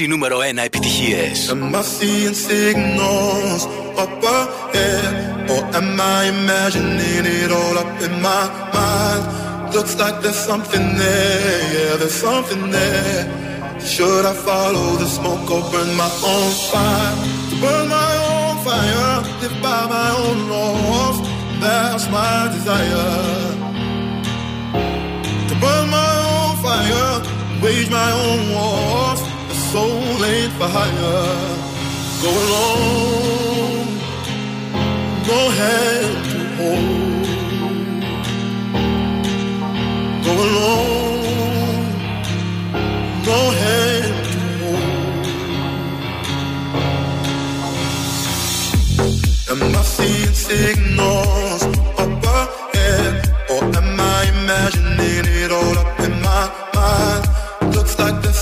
[0.00, 1.38] οι νούμερο 1 επιτυχίες.
[1.52, 3.62] Am I seeing signals
[4.02, 5.12] up ahead?
[5.52, 8.44] Or am I imagining it all up in my
[8.76, 9.24] mind?
[9.74, 13.22] Looks like there's something there, yeah, there's something there.
[13.92, 17.14] Should I follow the smoke or burn my own fire?
[17.50, 21.16] To burn my own fire, live by my own laws.
[21.62, 23.10] That's my desire.
[25.48, 27.12] To burn my own fire,
[27.62, 29.03] wage my own wars.
[29.75, 31.23] soul ain't for hire.
[32.23, 33.85] Go along,
[35.29, 37.27] go hand to hold.
[40.25, 41.83] Go along,
[43.29, 44.85] go hand to hold.
[49.49, 51.54] And my feelings ignore.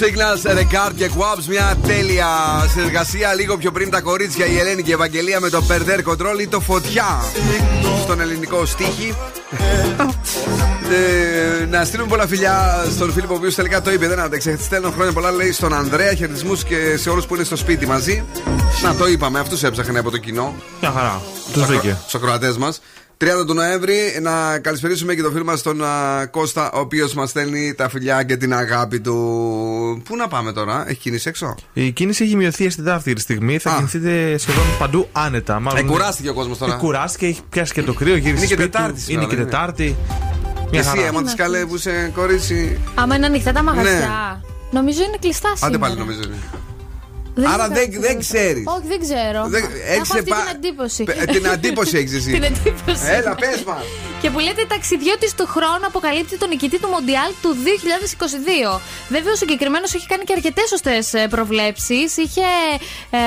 [0.00, 1.44] Signals, Regard και Quabs.
[1.48, 2.26] Μια τέλεια
[2.72, 6.40] συνεργασία λίγο πιο πριν τα κορίτσια η Ελένη και η Ευαγγελία με το Perder Control
[6.40, 7.24] ή το Φωτιά
[8.02, 9.14] στον ελληνικό στίχη.
[10.90, 14.08] Ε, να στείλουμε πολλά φιλιά στον φίλο ο οποίος τελικά το είπε.
[14.08, 14.56] Δεν άντεξε.
[14.60, 16.14] Στέλνω χρόνια πολλά λέει στον Ανδρέα.
[16.14, 18.24] Χαιρετισμούς και σε όλους που είναι στο σπίτι μαζί.
[18.82, 20.54] Να το είπαμε, αυτού έψαχνε από το κοινό.
[20.80, 21.20] Μια χαρά.
[21.52, 21.96] Τους βρήκε.
[22.06, 22.80] Στου ακροατές μας.
[23.24, 27.30] 30 του Νοέμβρη να καλησπερίσουμε και τον φίλο μας τον α, Κώστα, ο οποίος μας
[27.30, 29.14] στέλνει τα φιλιά και την αγάπη του.
[30.04, 33.58] Πού να πάμε τώρα, έχει κίνηση έξω; Η κίνηση έχει μειωθεί στην δεύτερη στιγμή.
[33.58, 33.74] Θα Α.
[33.76, 35.60] κινηθείτε σχεδόν παντού άνετα.
[35.60, 36.74] Μάλλον Ε, κουράστηκε ο κόσμος τώρα.
[36.74, 38.16] Ε, κουράστηκε, έχει πιάσει και το κρύο.
[38.16, 38.70] Γύρισε Είναι και σπίτι του.
[38.72, 39.50] Τετάρτη σήμερα, Είναι και δεν είναι.
[39.56, 39.96] Τετάρτη.
[40.54, 41.06] Και Μια εσύ, χαρά.
[41.06, 42.78] αίμα τη καλέ που είσαι κορίτσι.
[42.94, 43.92] Άμα είναι ανοιχτά τα μαγαζιά.
[43.92, 44.48] Ναι.
[44.78, 45.66] Νομίζω είναι κλειστά σήμερα.
[45.66, 46.20] Άντε πάλι νομίζω.
[46.26, 46.36] είναι.
[47.34, 48.06] Δεν Άρα είμαι δεν, σίγουρη.
[48.08, 48.64] δεν ξέρεις.
[48.66, 49.40] Όχι, δεν ξέρω.
[49.48, 51.04] Δεν- έχεις Έχω αυτή επα- την εντύπωση.
[51.04, 52.30] Πε- την αντίποση έχεις εσύ.
[52.36, 53.04] την εντύπωση.
[53.18, 53.84] Έλα, πες μας.
[54.22, 58.80] Και που λέτε ταξιδιώτης του χρόνου αποκαλύπτει τον νικητή του Μοντιάλ του 2022.
[59.08, 62.16] Βέβαια, ο συγκεκριμένος έχει κάνει και αρκετές σωστές προβλέψεις.
[62.16, 62.46] Είχε,
[63.10, 63.18] ε,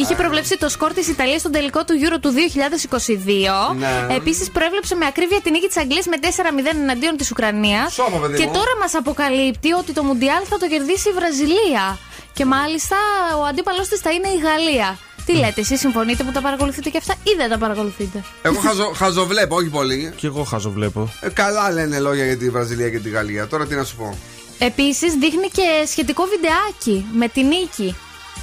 [0.00, 3.74] είχε προβλέψει το σκορ της Ιταλίας στον τελικό του Euro του 2022.
[3.78, 4.14] Ναι.
[4.16, 7.92] Επίσης, προέβλεψε με ακρίβεια την νίκη της Αγγλίας με 4-0 εναντίον της Ουκρανίας.
[7.92, 8.52] Σώμα, παιδί Και μου.
[8.52, 11.98] τώρα μας αποκαλύπτει ότι το Μουντιάλ θα το κερδίσει η Βραζιλία.
[12.32, 12.96] Και μάλιστα
[13.40, 14.98] ο αντίπαλος της θα είναι η Γαλλία.
[15.26, 18.92] Τι λέτε, εσείς συμφωνείτε που τα παρακολουθείτε και αυτά ή δεν τα παρακολουθείτε; Εγώ χαζο,
[18.96, 20.12] χαζοβλέπω, όχι πολύ.
[20.16, 21.12] Κι εγώ χάζω βλέπω.
[21.20, 23.46] Ε, καλά λένε λόγια για τη Βραζιλία και τη Γαλλία.
[23.46, 24.18] Τώρα τι να σου πω.
[24.58, 27.96] Επίσης δείχνει και σχετικό βιντεάκι με τη νίκη.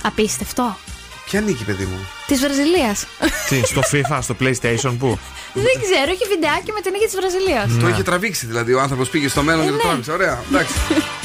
[0.03, 0.77] Απίστευτο.
[1.25, 3.05] Ποια νίκη, παιδί μου; Της Βραζιλίας.
[3.49, 5.19] Τι, στο FIFA, στο PlayStation, πού;
[5.53, 7.77] δεν ξέρω, έχει βιντεάκι με τη νίκη της Βραζιλίας.
[7.81, 8.73] Το είχε τραβήξει δηλαδή.
[8.73, 9.83] Ο άνθρωπος πήγε στο μέλλον Ε, και το ναι.
[9.83, 10.11] τράβηξε.
[10.11, 10.73] Ωραία, εντάξει.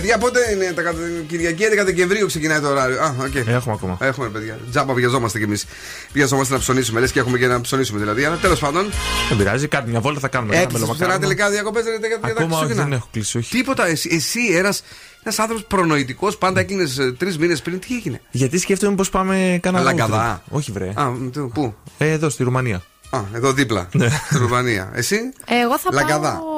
[0.00, 3.00] παιδιά, πότε είναι τα κατα- Κυριακή 11 Δεκεμβρίου ξεκινάει το ωράριο.
[3.02, 3.34] Α, οκ.
[3.34, 3.96] Έχουμε ακόμα.
[4.00, 4.58] Έχουμε, παιδιά.
[4.70, 5.64] Τζάμπα βιαζόμαστε κι εμείς.
[6.12, 7.00] Βιαζόμαστε να ψωνίσουμε.
[7.00, 8.24] Λες και έχουμε και να ψωνίσουμε δηλαδή.
[8.24, 8.90] Αλλά τέλος πάντων.
[9.28, 10.54] Δεν πειράζει, κάτι μια βόλτα θα κάνουμε.
[10.54, 11.34] ένα Έκλεισε πουθενά μελομακάρονα.
[11.36, 12.82] τελικά διακοπές για τα- για τα Ακόμα όχι, Χριστούγεννα.
[12.82, 13.50] δεν έχω κλείσει, όχι.
[13.56, 13.86] Τίποτα.
[13.86, 14.82] Εσύ, εσύ ένας
[15.22, 17.78] ένας άνθρωπος προνοητικός, πάντα έκλεινες τρεις μήνες πριν.
[17.78, 20.38] Τι έγινε; Γιατί σκέφτομαι πώς πάμε κανένα Λαγκαδά.
[20.38, 20.56] road trip.
[20.56, 20.92] Όχι, βρε.
[20.94, 22.82] Α, μ, το- πού; Ε, εδώ στη Ρουμανία.
[23.10, 23.88] Α, εδώ δίπλα.
[23.92, 24.08] Ναι.
[24.08, 24.90] Στη Ρουμανία.
[24.94, 25.16] Εσύ;
[25.62, 26.30] Εγώ θα Λαγκαδά.
[26.32, 26.57] πάω.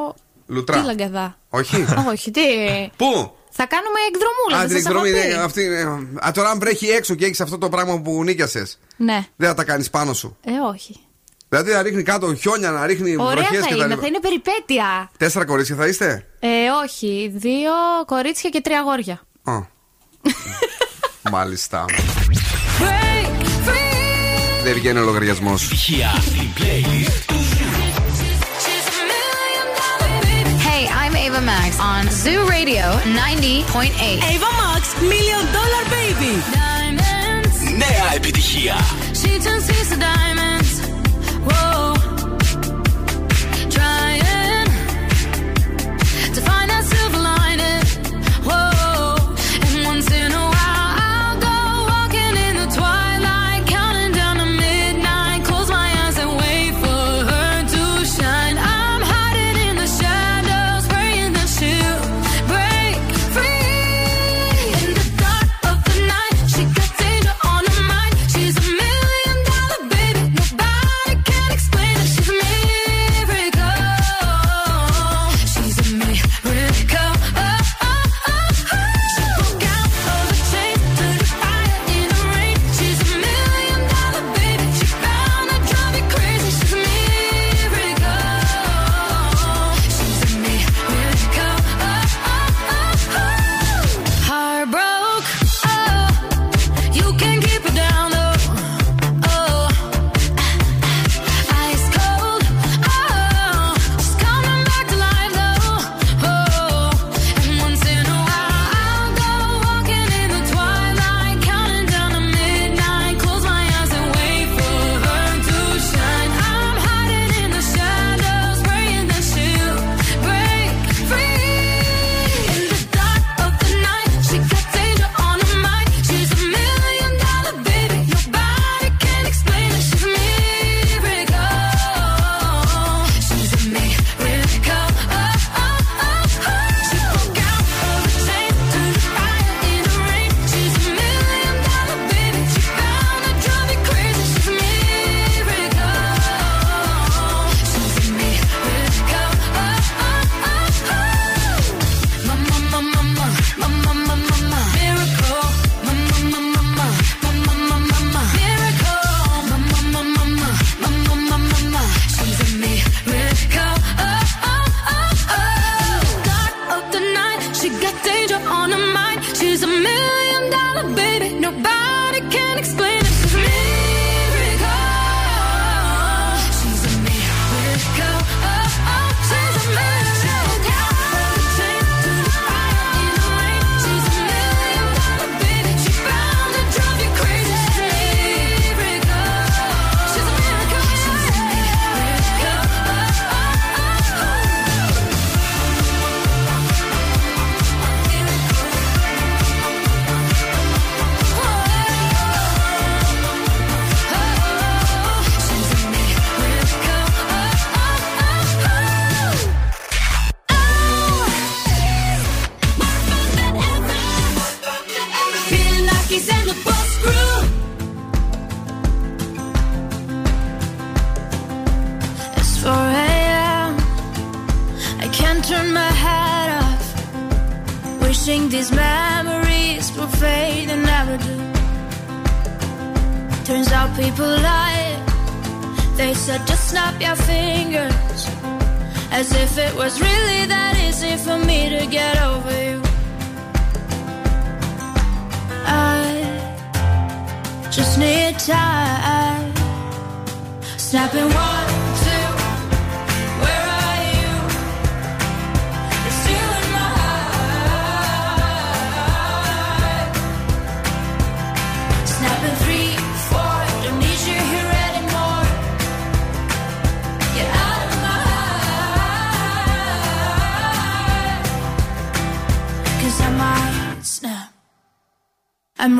[0.50, 0.80] Λουτρά.
[0.80, 1.38] Τι λαγκαδά.
[1.48, 1.84] Όχι.
[2.12, 2.40] Όχι, τι.
[2.96, 4.56] Πού; Θα κάνουμε εκδρομούλα.
[4.56, 5.22] Α, δεν την σας έχω εκδρομή.
[5.26, 5.32] πει.
[5.34, 6.08] είναι αυτή, είναι.
[6.26, 9.26] Α, τώρα αν βρέχει έξω και έχεις αυτό το πράγμα που νίκιασες, Ναι.
[9.36, 10.36] δεν θα τα κάνεις πάνω σου.
[10.44, 10.96] Ε, όχι.
[11.48, 14.00] Δηλαδή να ρίχνει κάτω χιόνια, να ρίχνει Ωραία βροχές θα και τα είναι, λοιπά.
[14.00, 15.10] θα είναι περιπέτεια.
[15.16, 16.48] Τέσσερα κορίτσια θα είστε; Ε,
[16.84, 17.32] όχι.
[17.36, 17.70] Δύο
[18.06, 19.20] κορίτσια και τρία αγόρια.
[19.42, 19.52] Α.
[21.32, 21.84] Μάλιστα.
[24.64, 25.68] Δεν βγαίνει ο λογαριασμός.
[31.39, 33.91] Ava Max on Zoo Radio 90.8.
[34.33, 36.33] Ava Max, Million Dollar Baby.
[37.77, 38.75] Νέα επιτυχία.
[39.13, 40.71] She turns keys to diamonds.
[41.47, 41.88] Whoa.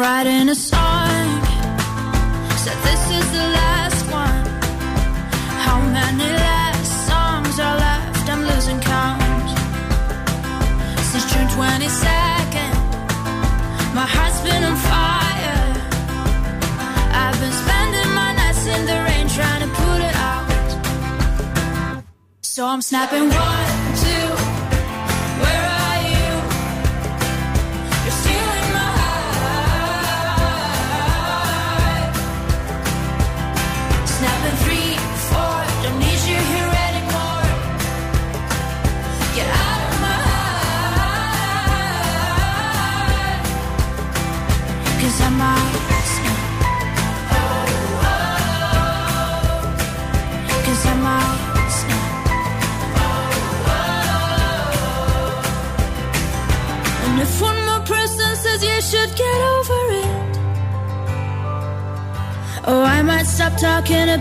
[0.00, 0.39] riding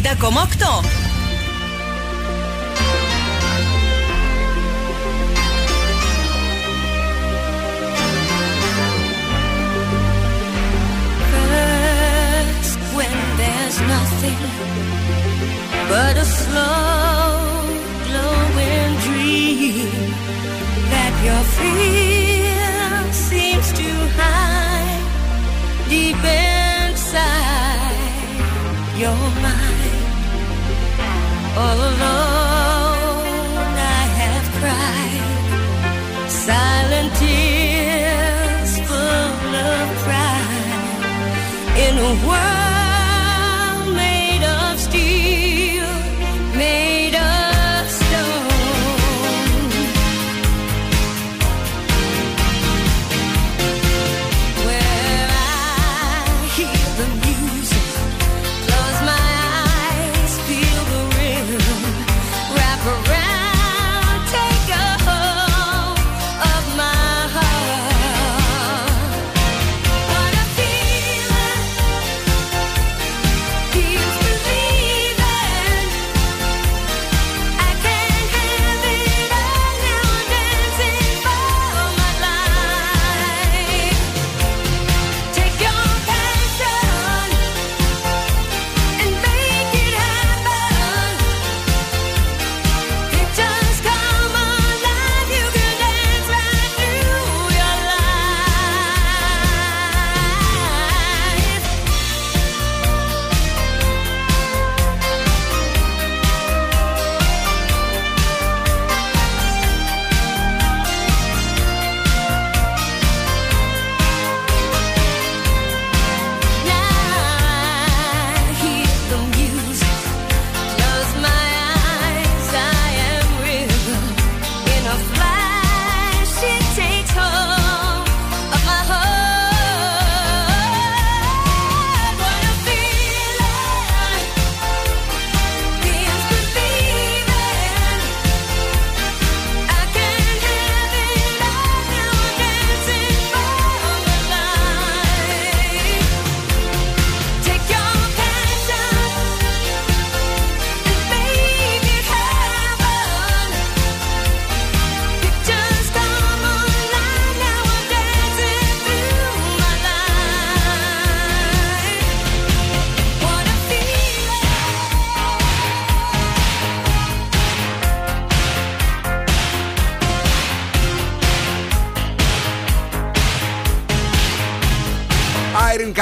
[0.00, 1.07] 90,8.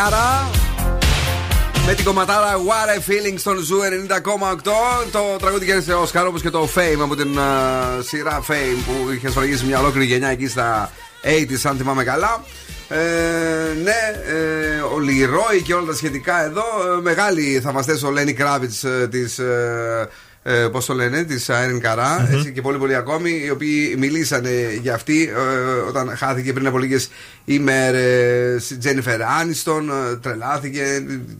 [0.07, 0.51] Irene Cara.
[1.87, 3.79] Με την κομματάρα What a Feeling στον Zoo
[4.09, 5.09] 90,8.
[5.13, 9.31] Το τραγούδι κέρδισε Όσκαρ όπως και το Fame από την α, σειρά Fame που είχε
[9.31, 10.91] σφραγίσει μια ολόκληρη γενιά εκεί στα
[11.23, 12.45] 80s, αν θυμάμαι καλά.
[12.89, 12.97] Ε,
[13.83, 16.65] ναι, ε, ο Leroy και όλα τα σχετικά εδώ.
[16.99, 18.73] Ε, μεγάλοι θαυμαστές ο Lenny Kravitz
[19.11, 19.41] της.
[20.49, 23.95] Ε, ε, Πώς το λένε, της Irene Cara έτσι, και πολλοί πολλοί ακόμη, οι οποίοι
[23.99, 27.09] μιλήσανε για αυτή ε, όταν χάθηκε πριν από λίγες
[27.45, 28.77] ημέρες.
[28.79, 30.83] Τζένιφερ Άνιστον, ε, τρελάθηκε,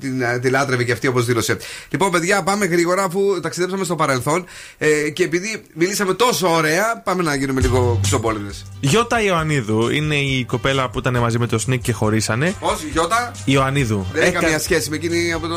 [0.01, 1.57] την, ε, τη λάτρευε και αυτή όπως δήλωσε.
[1.91, 4.45] Λοιπόν, παιδιά, πάμε γρήγορα αφού ταξιδέψαμε στο παρελθόν
[4.79, 8.51] ε, και επειδή μιλήσαμε τόσο ωραία, πάμε να γίνουμε λίγο κουτσομπόλιδε.
[8.81, 12.55] Γιώτα Ιωαννίδου είναι η κοπέλα που ήταν μαζί με τον Σνίκ και χωρίσανε.
[12.61, 13.33] Όχι, Γιώτα.
[13.45, 14.07] Ιωαννίδου.
[14.13, 15.57] Δεν έχει Έκα- καμία σχέση με εκείνη από το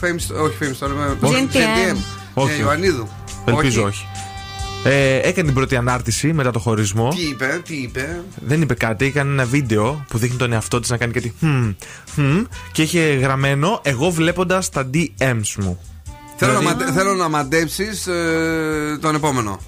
[0.00, 1.16] Fame, όχι Fame Store, με
[2.34, 2.48] Όχι.
[2.48, 2.56] GNTM.
[2.56, 2.60] Όχι.
[2.60, 3.08] Ε, Ιωαννίδου.
[3.44, 4.06] Ελπίζω όχι.
[4.84, 7.08] Ε, έκανε την πρώτη ανάρτηση μετά το χωρισμό.
[7.08, 10.90] Τι είπε, τι είπε; Δεν είπε κάτι, έκανε ένα βίντεο που δείχνει τον εαυτό της
[10.90, 11.34] να κάνει κάτι.
[11.38, 11.70] «Χμ,
[12.14, 12.42] χμ»,
[12.72, 15.78] και είχε γραμμένο εγώ βλέποντας τα DMs μου.
[16.36, 18.08] Θέλω, Δηλαδή- να, μαντε- θέλω να μαντέψεις
[19.00, 19.58] τον επόμενο.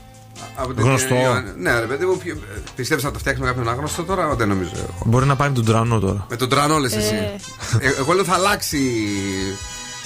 [0.56, 1.14] Από την- Γνωστό.
[1.14, 2.36] ε, Ναι, ρε παιδί μου, ποιο-
[2.76, 4.70] πιστεύεις να το φτιάξουμε κάποιον άγνωστο τώρα, δεν νομίζω.
[5.04, 6.26] Μπορεί να πάει με τον τρανό τώρα.
[6.30, 7.14] Με τον τρανό λες εσύ.
[7.80, 8.78] Ε, εγώ λέω θα αλλάξει.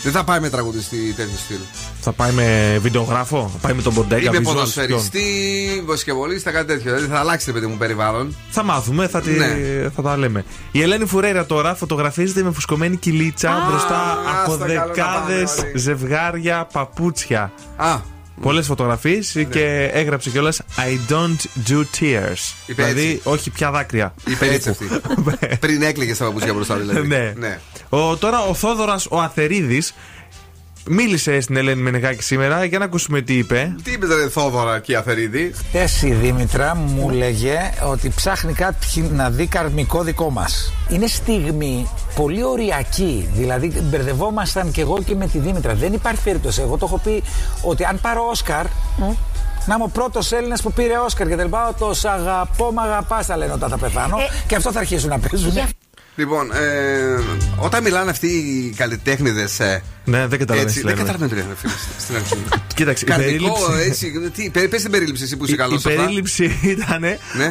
[0.02, 1.56] Δεν θα πάει με τραγουδιστή τέτοιο στυλ.
[2.00, 4.20] Θα πάει με βιντεογράφο, θα πάει με τον Μποντέκα.
[4.20, 4.54] Ή με visuals, ποιον.
[4.54, 5.24] ποδοσφαιριστή,
[5.86, 6.92] βοσκευολίστα, κάτι τέτοιο.
[6.94, 8.36] Δηλαδή θα αλλάξει, ρε παιδί μου, περιβάλλον.
[8.50, 9.56] Θα μάθουμε, θα, τη, Ναι.
[9.96, 10.44] θα τα λέμε.
[10.72, 14.12] Η Ελένη Φουρέρα τώρα φωτογραφίζεται με φουσκωμένη κυλίτσα μπροστά
[14.42, 15.78] από άστα καλό να δεκάδες πάμε όλοι.
[15.78, 17.52] ζευγάρια παπούτσια.
[17.76, 17.96] Α.
[18.42, 22.54] Πολλές φωτογραφίες και έγραψε κιόλας I don't do tears.
[22.66, 23.20] Είπε δηλαδή, έτσι.
[23.28, 24.14] όχι πια δάκρυα.
[24.26, 24.88] Είπε έτσι αυτή.
[25.60, 27.08] Πριν έκλαιγε στα παπούτσια μπροστά, δηλαδή.
[27.08, 27.58] ναι.
[27.88, 29.94] Ο, τώρα ο Θόδωρας ο Αθερίδης
[30.88, 33.74] μίλησε στην Ελένη Μενεγάκη σήμερα για να ακούσουμε τι είπε.
[33.82, 39.00] Τι είπε, ρε Θόδωρα και η Αθερίδη; Χθες η Δήμητρα μου λέγε ότι ψάχνει κάτι
[39.00, 40.72] να δει καρμικό δικό μας.
[40.88, 43.28] Είναι στιγμή πολύ οριακή.
[43.32, 45.74] Δηλαδή μπερδευόμασταν και εγώ και με τη Δήμητρα.
[45.74, 46.60] Δεν υπάρχει περίπτωση.
[46.60, 47.22] Εγώ το έχω πει
[47.62, 48.66] ότι αν πάρω Όσκαρ.
[49.66, 53.26] Να είμαι ο πρώτος Έλληνας που πήρε Όσκαρ και τελπάω το σ' αγαπώ, μ' αγαπάς,
[53.26, 54.16] θα λένε όταν θα πεθάνω.
[54.46, 55.52] και αυτό θα αρχίσουν να παίζουν.
[56.18, 57.20] Λοιπόν, ε,
[57.56, 59.60] όταν μιλάνε αυτοί οι καλλιτέχνηδες.
[59.60, 61.08] Ε, ναι, δεν καταλαβαίνεις έτσι, τι Δεν λένε.
[61.10, 61.72] καταλαβαίνω τι λένε, φίλε.
[61.98, 62.34] Στην αρχή.
[62.74, 64.30] Κοίταξε, η Καρδικό, περίληψη- έτσι.
[64.34, 66.44] Τι, πε πες την περίληψη εσύ που είσαι Η, καλός η περίληψη
[66.76, 67.02] ήταν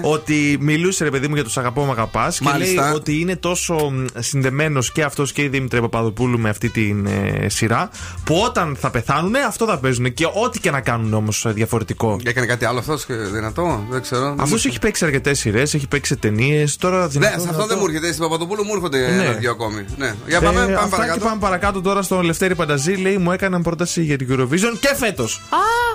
[0.02, 2.94] ότι μιλούσε ρε παιδί μου για τους αγαπώ μ' αγαπάς και λέει Μάλιστα.
[2.94, 6.96] ότι είναι τόσο συνδεμένος και αυτός και η Δήμητρα Παπαδοπούλου με αυτή τη
[7.44, 7.90] ε, σειρά
[8.24, 12.20] που όταν θα πεθάνουν αυτό θα παίζουν και ό,τι και να κάνουν όμως διαφορετικό.
[12.24, 14.36] Έκανε κάτι άλλο αυτός δυνατό, δεν ξέρω.
[14.40, 16.76] Αυτό έχει παίξει αρκετές σειρές, έχει παίξει ταινίες.
[16.78, 17.68] Τώρα Ναι, δυνατό, σε αυτό δυνατό.
[17.68, 18.08] δεν μου έρχεται.
[18.08, 19.24] Στην Παπαδοπούλου μου έρχονται Ναι.
[19.24, 19.86] ένα-δυο ακόμη.
[19.98, 20.16] Ναι.
[20.28, 21.20] Για Ε, πάμε, πάμε αυτά παρακάτω.
[21.20, 22.92] Και πάμε παρακάτω τώρα στον Λευτέρη Πανταζή.
[22.94, 25.42] Λέει μου έκαναν πρόταση για την Eurovision και φέτος.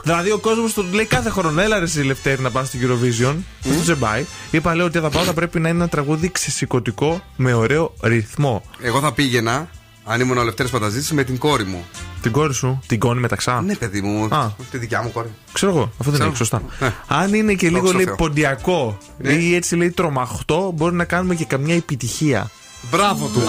[0.02, 3.34] Δηλαδή ο κόσμος του λέει κάθε χρόνο, έλα ρε εσύ Λευτέρη να πας στην Eurovision.
[3.70, 4.24] Αυτό δεν πάει.
[4.50, 8.62] Είπα λέω ότι θα πάω, θα πρέπει να είναι ένα τραγούδι ξεσηκωτικό με ωραίο ρυθμό.
[8.80, 9.68] Εγώ θα πήγαινα,
[10.04, 11.84] αν ήμουν ο Λευτέρης Πανταζήτη, με την κόρη μου.
[12.22, 13.60] Την κόρη σου, την κόνη μεταξά.
[13.62, 14.50] Ναι, παιδί μου, Α.
[14.70, 15.28] τη δικιά μου κόρη.
[15.52, 16.26] Ξέρω εγώ, αυτό δεν Ξέρω.
[16.28, 16.62] είναι σωστά.
[16.80, 16.92] Ναι.
[17.06, 18.14] Αν είναι και λίγο Δόξα λέει Θεώ.
[18.14, 19.32] ποντιακό Ναι.
[19.32, 22.50] ή έτσι λέει τρομαχτό, μπορεί να κάνουμε και καμιά επιτυχία.
[22.90, 23.40] Μπράβο του.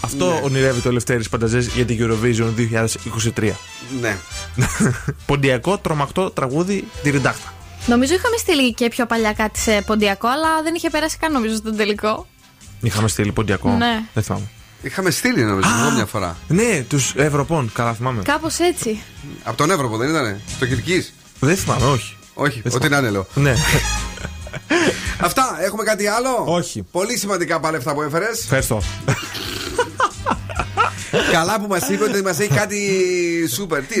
[0.00, 0.40] Αυτό Ναι.
[0.44, 3.50] ονειρεύεται ο Λευτέρης Πανταζές για την Eurovision 2023.
[4.00, 4.16] Ναι.
[5.26, 7.52] Ποντιακό, τρομακτό τραγούδι, τη ριντάχτα.
[7.86, 11.54] Νομίζω είχαμε στείλει και πιο παλιά κάτι σε ποντιακό, αλλά δεν είχε περάσει καν νομίζω
[11.56, 12.26] στον τελικό.
[12.80, 13.70] Είχαμε στείλει ποντιακό.
[13.70, 14.02] Ναι.
[14.14, 14.44] Δεν θυμάμαι.
[14.82, 16.36] Είχαμε στείλει νομίζω εγώ μια φορά.
[16.48, 18.22] Ναι, τους Ευρωπών, καλά θυμάμαι.
[18.22, 19.02] Κάπως έτσι.
[19.42, 22.16] Από τον Εύρωπο δεν ήτανε; Το Κυρκής; Δεν θυμάμαι, όχι.
[22.34, 23.26] Όχι, Δεν ό,τι να είναι λέω.
[23.34, 23.54] Ναι.
[25.20, 26.82] Αυτά, έχουμε κάτι άλλο; Όχι.
[26.82, 28.42] Πολύ σημαντικά πάλι αυτά που έφερες.
[28.42, 28.82] Ευχαριστώ.
[31.32, 32.78] Καλά που μας είπε ότι μας έχει κάτι
[33.54, 33.82] σούπερ.
[33.82, 34.00] Τι,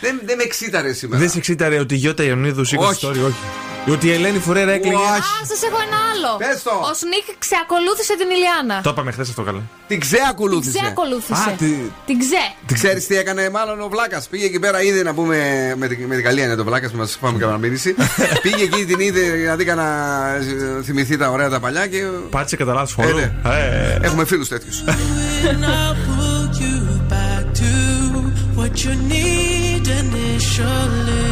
[0.00, 1.20] δεν, δεν με εξήταρε σήμερα.
[1.20, 3.06] Δεν σε εξήταρε ότι η Γιώτα Ιωνίδου σήκωσε Όχι.
[3.06, 3.36] story, όχι.
[3.88, 4.96] Ότι η Ελένη Φουρέρα έκλαιγε.
[4.96, 5.18] Α,
[5.50, 6.30] σας έχω ένα άλλο.
[6.38, 6.70] Πες το.
[6.70, 8.80] Ο Σνίκ ξεακολούθησε την Ηλιάνα.
[8.82, 9.62] Το είπαμε χθες αυτό καλά.
[9.86, 10.78] Την ξεακολούθησε.
[10.78, 11.42] Ξεακολούθησε.
[11.50, 12.44] Α, τι- Την ξε.
[12.66, 14.28] Τι ξέρεις τι έκανε μάλλον ο Βλάκας.
[14.28, 15.36] Πήγε εκεί πέρα, είδε να πούμε.
[15.78, 17.94] Με, την- με την καλή είναι το Βλάκα που μας πάμε κανένα μήνυση.
[18.44, 19.86] Πήγε εκεί, την είδε να δει να
[20.78, 22.02] ε, θυμηθεί τα ωραία τα παλιά και.
[22.30, 23.08] Πάτησε κατά λάθος φόρο.
[23.08, 23.12] Ε,
[23.44, 23.50] ναι.
[23.50, 24.84] Ε, Έχουμε φίλους τέτοιους.
[25.50, 26.76] And I'll pull you
[27.14, 27.72] back to
[28.58, 31.31] what you need initially.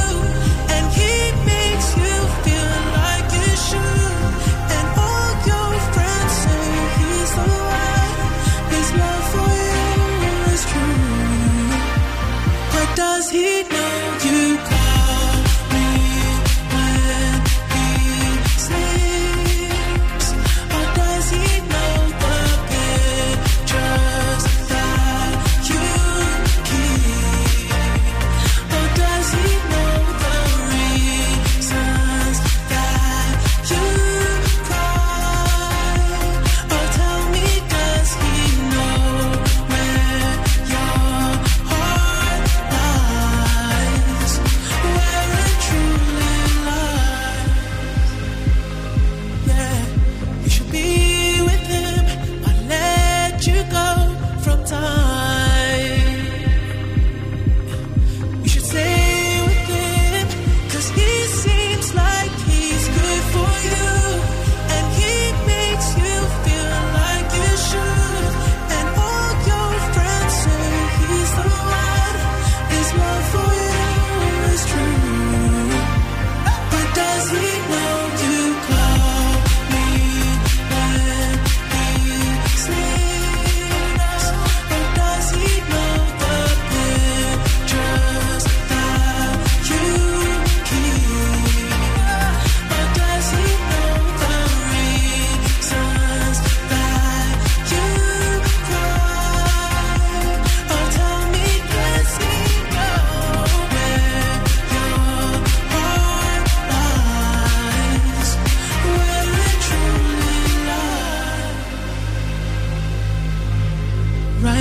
[12.95, 14.10] does he know?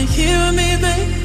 [0.06, 1.19] hear me, baby?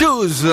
[0.00, 0.44] Rose.
[0.44, 0.50] uh,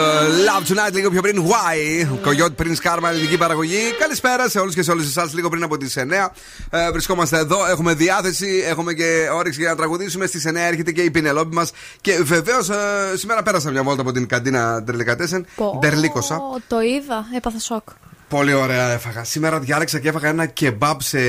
[0.47, 1.43] Love tonight λίγο πιο πριν.
[1.47, 3.77] Why; Κογιότ πριν σκάρμα ελληνική παραγωγή.
[3.99, 5.33] Καλησπέρα σε όλους και σε όλες εσάς.
[5.33, 6.33] Λίγο πριν από τις 9.
[6.69, 7.65] Ε, βρισκόμαστε εδώ.
[7.65, 8.63] Έχουμε διάθεση.
[8.67, 10.25] Έχουμε και όρεξη για να τραγουδήσουμε.
[10.25, 11.71] Στις 9 έρχεται και η Πινελόπη μας.
[12.01, 12.69] Και βεβαίως
[13.15, 15.45] σήμερα πέρασα μια βόλτα από την καντίνα Ντερλικατέσεν.
[15.79, 16.35] Ντερλίκοσα.
[16.35, 17.89] Ω, Το είδα, έπαθα σοκ.
[18.29, 19.23] Πολύ ωραία έφαγα.
[19.23, 21.19] Σήμερα διάλεξα και έφαγα ένα κεμπάμπ σε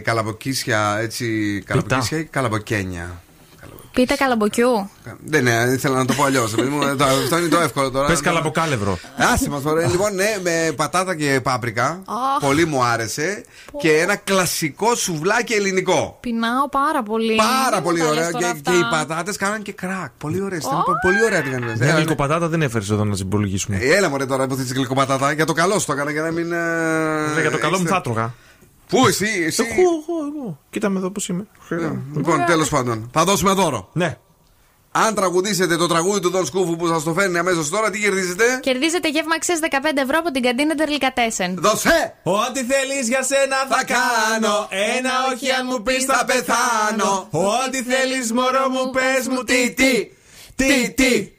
[0.00, 0.98] καλαμποκίσια.
[1.00, 1.62] Έτσι.
[1.66, 3.20] Καλαμποκίσια ή καλαμποκένια.
[3.92, 4.90] Πείτε καλαμποκιού.
[5.24, 6.54] Δεν ναι, ήθελα να το πω αλλιώς.
[7.22, 8.06] Αυτό είναι το εύκολο τώρα.
[8.06, 8.98] Πες καλαμποκάλευρο.
[9.32, 9.86] Άσε μα τώρα.
[9.88, 11.84] Λοιπόν, ναι, με πατάτα και πάπρικα.
[12.06, 12.46] Αχ.
[12.46, 13.44] Πολύ μου άρεσε.
[13.80, 16.16] Και ένα κλασικό σουβλάκι ελληνικό.
[16.20, 17.34] Πεινάω πάρα πολύ.
[17.36, 18.22] Πάρα Μην πολύ μου τα ωραία.
[18.22, 18.70] λες τώρα Και, αυτά.
[18.70, 20.10] και οι πατάτες κάναν και κρακ.
[20.18, 20.58] Πολύ ωραίε.
[21.02, 21.76] Πολύ ωραία την κάνανε.
[21.78, 23.76] Μια γλυκοπατάτα δεν έφερες εδώ να συμπολογίσουμε.
[23.76, 25.32] Ε, Έλα μωρέ τώρα που θες γλυκοπατάτα.
[25.32, 26.52] Για το καλό σου το έκανα για να μην.
[26.52, 28.34] ε, Για το καλό μου έχεις- θα τρώγα.
[28.90, 30.58] Πού εσύ, εσύ; Εγώ, εγώ, εγώ.
[30.70, 31.46] Κοίτα με εδώ πώς είμαι.
[32.16, 33.10] Λοιπόν, τέλος πάντων.
[33.12, 33.88] Θα δώσουμε δώρο.
[33.92, 34.16] Ναι.
[34.92, 38.44] Αν τραγουδήσετε το τραγούδι του Δον Σκούφου που σας το φέρνει αμέσως τώρα, τι κερδίζετε;
[38.62, 41.56] Κερδίζετε γεύμα αξία 15 ευρώ από την καντίνα Ντερλικατέσεν.
[41.58, 42.14] Δώσε!
[42.22, 44.68] Ό,τι θέλεις για σένα θα κάνω.
[44.96, 47.28] Ένα όχι αν μου πεις θα πεθάνω.
[47.30, 50.08] Ό,τι θέλεις μωρό μου πες μου τι τι.
[50.56, 51.32] Τι τι.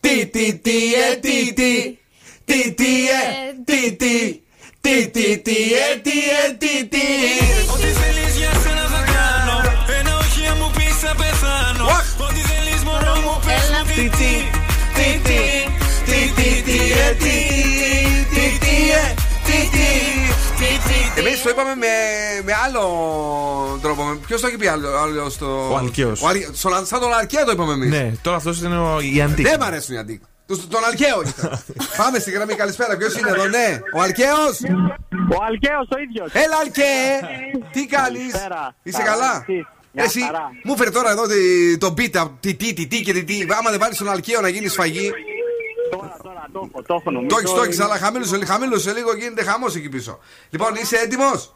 [0.00, 1.98] Τι τι τι ε τι τι.
[2.44, 4.40] Τι τι ε τι τι.
[4.88, 7.06] Τι τι τι ε τι ε τι τι.
[7.72, 9.56] Ό,τι θέλεις για σένα θα κάνω
[9.98, 11.84] Ένα όχι αν μου πεις θα πεθάνω
[12.26, 14.32] Ό,τι θέλεις μωρό μου πες μου τι τι
[14.96, 15.40] Τι τι
[16.08, 17.36] Τι τι τι ε τι
[18.34, 19.04] Τι τι ε
[19.48, 19.88] Τι τι
[20.60, 21.92] Τι τι Εμεί το είπαμε με,
[22.44, 22.82] με άλλο
[23.82, 24.02] τρόπο.
[24.26, 25.68] Ποιο το έχει πει άλλο, άλλο στο.
[25.72, 26.22] Ο Αλκαίος.
[26.22, 27.86] Ο Αλ- στον- σαν τον Αλκαίο το είπαμε εμεί.
[27.86, 29.42] Ναι, τώρα αυτό είναι ο η αντί.
[29.42, 30.22] Δεν μ' αρέσουν οι αντίκ.
[30.48, 31.62] Τους- Τον Αλκαίο ήταν.
[32.00, 32.96] Πάμε στη γραμμή, καλησπέρα.
[32.96, 33.80] Ποιος είναι εδώ, ναι.
[33.94, 34.58] Ο Αλκαίος;
[35.38, 36.32] Ο Αλκαίος ο ίδιος.
[36.32, 37.20] Έλα, Αλκαίε.
[37.72, 38.34] Τι κάνεις;
[38.82, 39.44] Είσαι καλά;
[39.94, 40.20] Εσύ
[40.64, 43.46] μου φέρε τώρα εδώ τη- το beat, τι, τι, τι, τι και τι, τι.
[43.58, 45.10] Άμα δεν βάλεις τον Αλκαίο να γίνεις σφαγή.
[45.90, 47.28] Τώρα, τώρα, το έχω, το έχω νομίζω.
[47.34, 50.18] Το έχεις, το έχεις, είναι- αλλά χαμήλωσε, χαμήλωσε λίγο, γίνεται χαμός εκεί πίσω.
[50.50, 51.54] Λοιπόν, είσαι έτοιμος;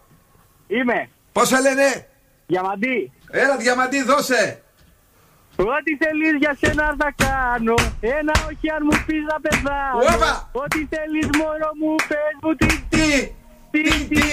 [0.67, 1.09] Είμαι.
[1.33, 2.07] Πώς σε λένε,
[2.47, 3.13] Διαμαντή.
[3.31, 4.62] Έλα, διαμαντή, δώσε.
[5.57, 10.51] Ό,τι θέλεις για σένα θα κάνω Ένα όχι αν μου πεις να πεθάνω Όπα!
[10.53, 13.09] Ό,τι θέλεις μωρό μου πες μου τι Τι
[13.73, 14.25] Τι τι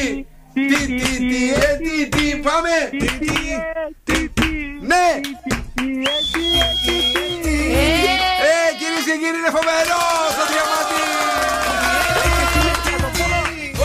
[0.54, 0.98] Τι τι
[1.30, 2.76] τι ε, τι, τι, πάμε.
[2.92, 4.50] Τι τι ε, τι τι
[4.92, 5.08] Ναι.
[5.24, 6.96] Τι τι ε, τι ε, τι
[7.44, 7.56] τι
[8.50, 10.04] Ε, κυρίε και κύριοι, είναι φοβερό
[10.38, 11.04] το διαμαντή.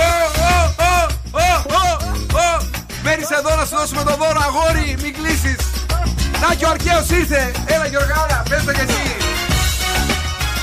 [0.05, 0.11] Ω,
[0.51, 0.57] ω,
[0.89, 0.97] ω,
[1.41, 1.49] ω,
[1.81, 1.85] ω,
[2.45, 2.49] ω.
[3.05, 5.74] Μένεις εδώ να σου δώσουμε το δώρο, αγόρι, μην κλείσεις.
[6.49, 7.51] Να και ο αρχαίος ήρθε.
[7.65, 9.03] Έλα Γιωργάρα, πες το κι εσύ.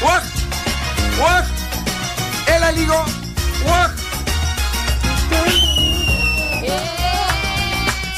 [0.03, 0.23] Ουαχ,
[1.19, 1.45] ουαχ.
[2.55, 3.03] Έλα λίγο.
[3.67, 3.91] Ουαχ.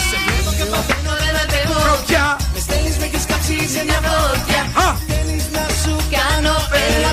[0.09, 2.37] Σε βλέπω και παθαίνω δεν αντέχω Τροπιά.
[2.53, 4.87] Με στέλνεις με έχεις κάψει σε μια φωτιά Α.
[5.09, 6.55] Θέλεις να σου κάνω
[6.95, 7.11] Έλα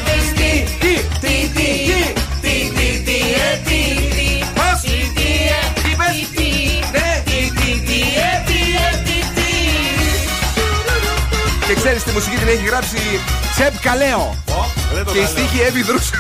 [11.81, 12.97] Και ξέρεις τη μουσική την έχει γράψει
[13.55, 14.37] Τσεπ Καλέο.
[14.95, 15.31] Δεν το Και η λέω.
[15.31, 16.17] στίχη Εύη Δρούσα.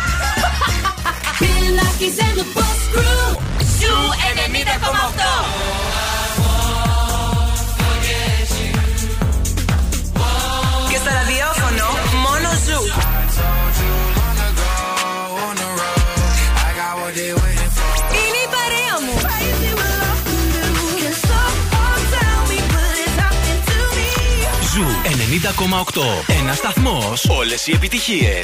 [26.27, 27.13] Ένα σταθμό.
[27.29, 28.43] Όλε οι επιτυχίε.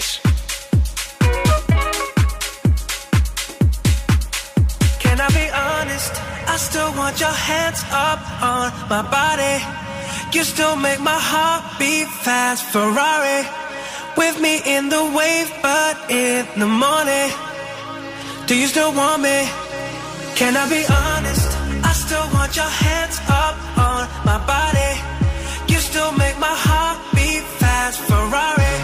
[5.03, 6.13] Can I be honest?
[6.55, 8.21] I still want your hands up
[8.53, 9.57] on my body.
[10.35, 12.63] You still make my heart beat fast.
[12.73, 13.41] Ferrari
[14.21, 17.29] with me in the wave, but in the morning.
[18.49, 19.39] Do you still want me?
[20.39, 21.49] Can I be honest?
[21.91, 23.57] I still want your hands up
[23.89, 24.93] on my body.
[26.47, 27.99] My heart beat fast.
[28.09, 28.75] Ferrari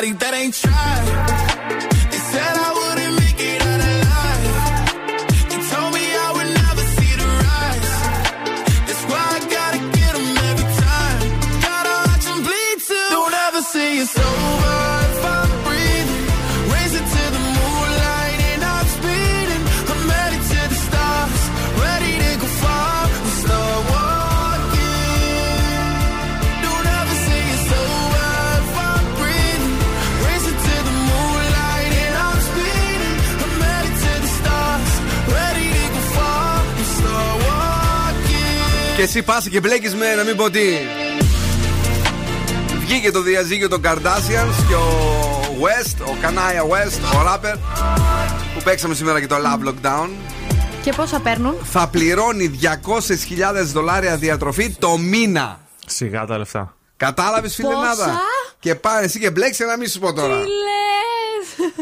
[0.00, 1.19] somebody that ain't tried.
[39.00, 40.60] Και εσύ πας και μπλέκεις με να μην πω τι.
[42.78, 47.56] Βγήκε το διαζύγιο των Kardashians και ο West, ο Κανάια West, ο ράπερ
[48.54, 50.08] που παίξαμε σήμερα και το Love Lockdown.
[50.82, 55.60] Και πόσα παίρνουν; Θα πληρώνει 200.000 δολάρια διατροφή το μήνα.
[55.86, 56.74] Σιγά τα λεφτά.
[56.96, 58.20] Κατάλαβες, φιλενάδα.
[58.58, 60.36] Και πάρε εσύ και μπλέξε να μην σου πω τώρα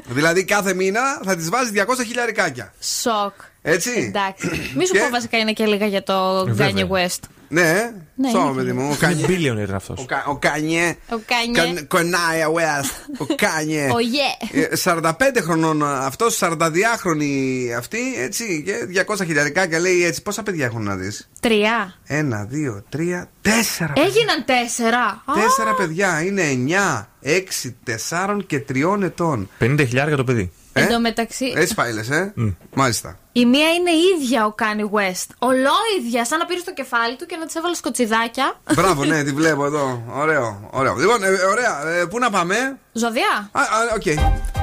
[0.07, 2.73] δηλαδή κάθε μήνα θα της βάζεις 200 χιλιαρικάκια.
[2.81, 3.35] Σοκ.
[3.63, 3.91] Έτσι.
[3.91, 4.73] Εντάξει.
[4.77, 7.21] Μη σου πω βασικά είναι και λίγα για το ε, Kanye West.
[7.49, 8.89] Ναι, ναι σώμα παιδί μου.
[8.93, 9.27] Ο Κάνιε.
[9.27, 10.07] Μπίλιον ήταν αυτός.
[10.27, 10.97] Ο Κάνιε.
[11.11, 11.21] Ο
[11.55, 11.83] Κάνιε.
[11.83, 13.27] Κονάια West.
[13.29, 13.91] Ο Κάνιε.
[13.93, 14.61] Ο Γε.
[14.61, 16.57] Ε, 45 χρονών αυτός, 42
[16.99, 18.63] χρόνοι αυτοί έτσι.
[18.67, 20.23] Και 200 χιλιαρικά και λέει έτσι.
[20.23, 21.95] Πόσα παιδιά έχουν να δεις; Τρία.
[22.05, 23.93] Ένα, δύο, τρία, τέσσερα.
[23.97, 25.23] Έγιναν τέσσερα.
[25.35, 26.23] Τέσσερα παιδιά.
[26.25, 29.49] Είναι εννιά, έξι, τεσσάρων και τριών ετών.
[29.61, 30.53] 50 χιλιάρια το παιδί.
[30.73, 32.33] Ε; Εν τω μεταξύ, Έτσι πάει, λες, ε;
[32.75, 33.19] Μάλιστα.
[33.33, 35.27] η μία είναι ίδια ο Kanye West.
[35.39, 38.55] Ολόιδια, σαν να πήρε το κεφάλι του και να της έβαλε κοτσιδάκια.
[38.75, 40.03] Μπράβο, ναι, τη βλέπω εδώ.
[40.15, 40.95] Ωραίο, ωραίο.
[40.95, 41.89] Λοιπόν, ε, ωραία.
[41.89, 43.49] Ε, πού να πάμε; Ζώδια.
[43.53, 43.65] Α, α,
[43.95, 44.03] οκ.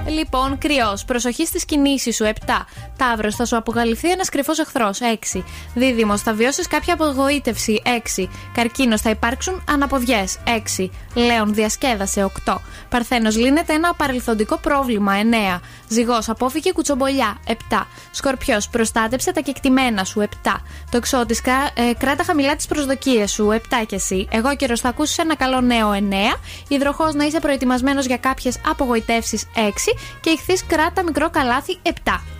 [0.07, 1.05] Λοιπόν, κριός.
[1.05, 2.23] Προσοχή στις κινήσεις σου.
[2.23, 2.65] 7.
[2.97, 3.35] Ταύρος.
[3.35, 4.99] Θα σου αποκαλυφθεί ένας κρυφός εχθρός.
[5.01, 5.43] 6.
[5.73, 6.21] Δίδυμος.
[6.21, 7.81] Θα βιώσεις κάποια απογοήτευση.
[7.85, 8.29] 6.
[8.53, 9.01] Καρκίνος.
[9.01, 10.37] Θα υπάρξουν αναποδιές.
[10.45, 10.91] 6.
[11.13, 11.53] Λέων.
[11.53, 12.23] Διασκέδασε.
[12.23, 12.61] 8.
[12.89, 13.37] Παρθένος.
[13.37, 15.13] Λύνεται ένα παρελθοντικό πρόβλημα.
[15.13, 15.61] 9.
[15.87, 16.29] Ζυγός.
[16.29, 17.37] Απόφυγε κουτσομπολιά.
[17.47, 17.87] 7.
[18.11, 18.69] Σκορπιός.
[18.69, 20.19] Προστάτεψε τα κεκτημένα σου.
[20.19, 20.61] 7.
[20.91, 21.39] Τοξότη.
[21.73, 23.51] Ε, κράτα χαμηλά τις προσδοκίες σου.
[23.51, 24.27] 7 και εσύ.
[24.31, 24.77] Αιγόκερω.
[24.77, 25.91] Θα ακούσεις ένα καλό νέο.
[25.91, 26.39] 9.
[26.67, 27.13] Υδροχόος.
[27.13, 29.45] Να είσαι προετοιμασμένος για κάποιες απογοητεύσεις.
[29.55, 29.94] 6.
[30.21, 31.77] Και Ιχθείς κράτα μικρό καλάθι.
[31.83, 31.89] 7.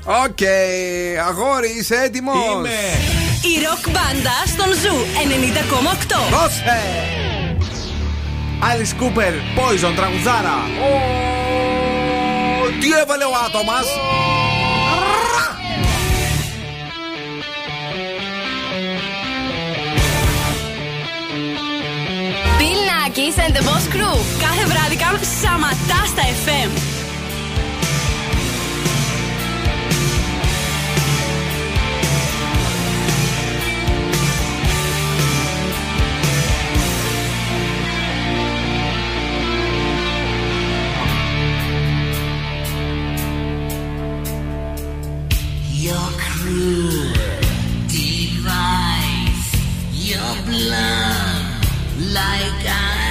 [0.06, 0.40] Οκ.
[1.28, 2.70] Αγόρι, είσαι έτοιμος; Είμαι.
[3.52, 6.20] Η ροκ μπάντα στον Zoo 90,8.
[6.32, 6.82] Δώσε.
[8.70, 10.58] Alice Cooper, Poison, τραγουδάρα.
[12.80, 13.86] Τι έβαλε ο άτομας;
[22.60, 24.18] Bill Nackis and the Boss Crew.
[24.40, 26.95] Κάθε βράδυ κάνουν σαματά στα FM.
[45.86, 47.14] Your cruel
[47.86, 49.54] device,
[49.94, 51.46] your blood
[52.12, 53.05] like ice.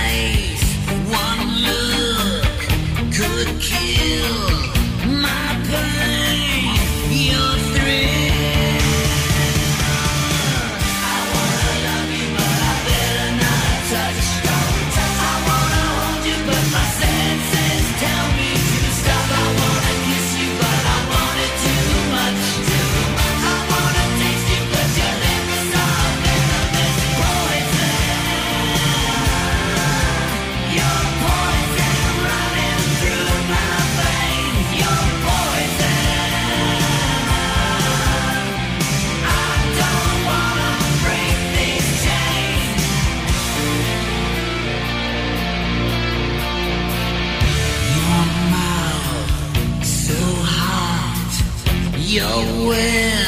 [52.15, 53.24] your way.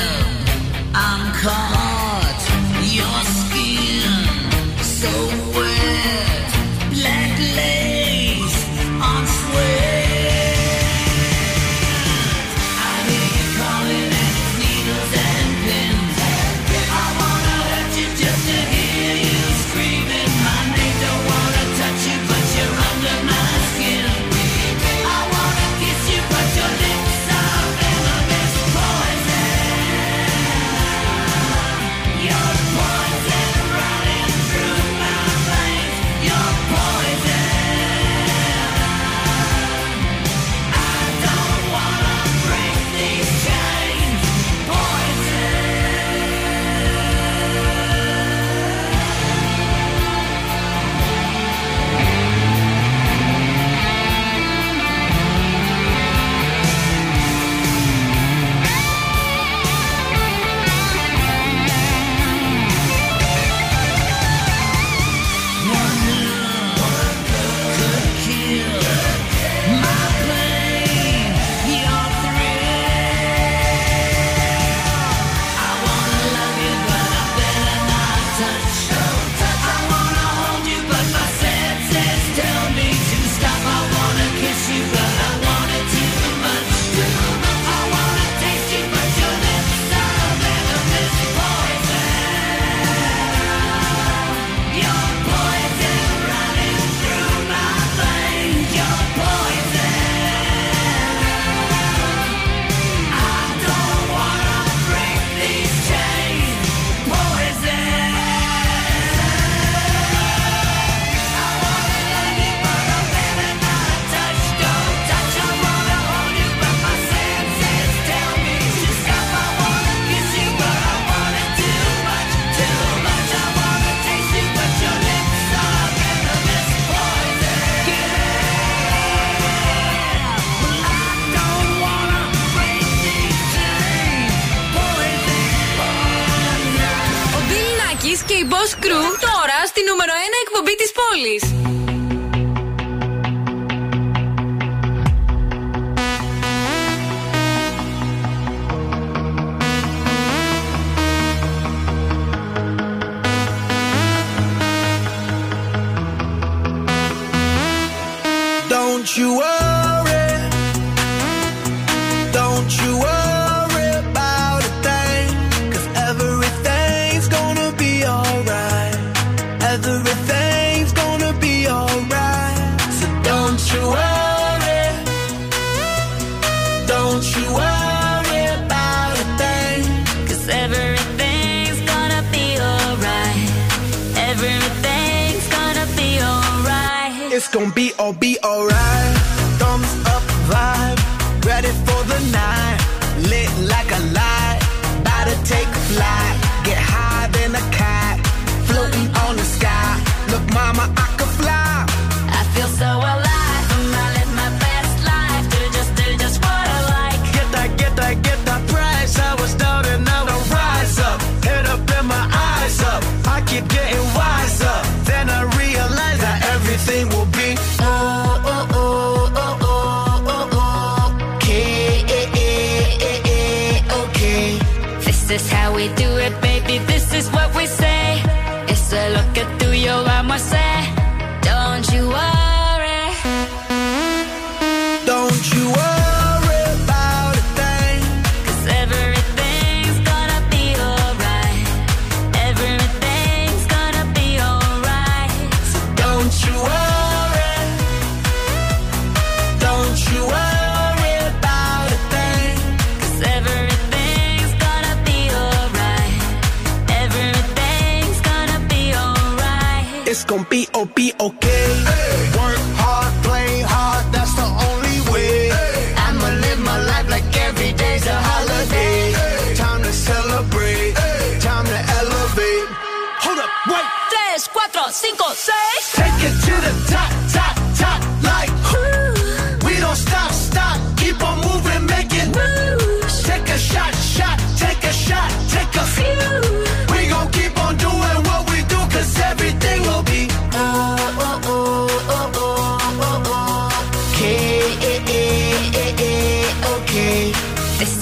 [260.77, 261.46] B-O-B-O-K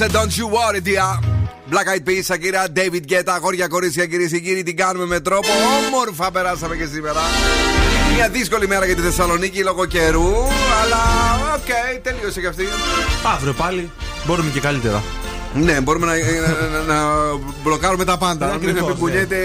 [0.00, 1.18] Απόψε, Don't you worry, dear.
[1.70, 5.48] Black Eyed Peas, Shakira, David Guetta, αγόρια, κορίτσια, κυρίες και κύριοι, την κάνουμε με τρόπο.
[5.86, 7.20] Όμορφα περάσαμε και σήμερα.
[8.14, 10.32] Μια δύσκολη μέρα για τη Θεσσαλονίκη λόγω καιρού,
[10.82, 11.02] αλλά
[11.54, 12.64] οκ, τελείωσε και αυτή.
[13.34, 13.90] Αύριο πάλι
[14.26, 15.02] μπορούμε και καλύτερα.
[15.54, 17.10] Ναι, μπορούμε να, να, να
[17.62, 18.46] μπλοκάρουμε τα πάντα.
[18.46, 19.36] Ναι, Να μην ακριβώς, επιπουλιέται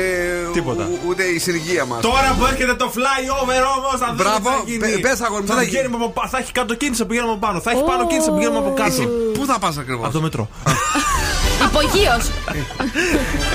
[0.47, 0.51] ναι.
[0.53, 0.83] Τίποτα.
[0.83, 2.01] ου- ούτε η συνοικία μας.
[2.01, 5.01] Τώρα που έρχεται το flyover όμως θα δούμε Μπράβο, τι θα γίνει.
[5.01, 5.75] πε- πες, αγόρι μου, θα, τι θα γίνει.
[5.75, 7.59] πηγαίνουμε από πα- θα έχει κάτω κίνηση, θα πηγαίνουμε από πάνω.
[7.61, 9.01] Θα έχει πάνω κίνηση, θα πηγαίνουμε από κάτω.
[9.37, 10.49] Πού θα πας ακριβώς; Από το μετρό.
[11.69, 12.23] Υπογείως.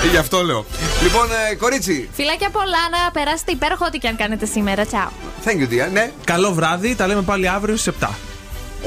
[0.03, 0.65] Ε, Γι' αυτό λέω.
[1.03, 4.85] Λοιπόν, ε, κορίτσι, Φιλάκια πολλά να περάσετε υπέροχο ό,τι και αν κάνετε σήμερα.
[4.85, 5.09] Τσαου.
[5.45, 5.89] thank you, dear.
[5.91, 6.11] Ναι.
[6.23, 8.07] Καλό βράδυ, τα λέμε πάλι αύριο στις 7.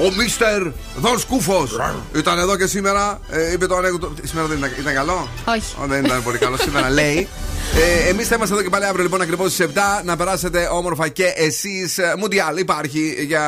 [0.01, 0.62] Ο Μίστερ
[0.97, 1.68] Δον Σκούφο
[2.16, 3.20] ήταν εδώ και σήμερα.
[3.31, 4.12] Ε, είπε το ανέκδοτο.
[4.22, 5.74] Σήμερα δεν ήταν, ήταν καλό; Όχι.
[5.82, 6.56] Ω, δεν ήταν πολύ καλό.
[6.56, 7.28] Σήμερα λέει.
[7.77, 11.09] Ε, Εμείς θα είμαστε εδώ και πάλι αύριο λοιπόν ακριβώς στις 7 να περάσετε όμορφα
[11.09, 11.99] και εσείς.
[12.19, 13.43] Μουντιάλ υπάρχει για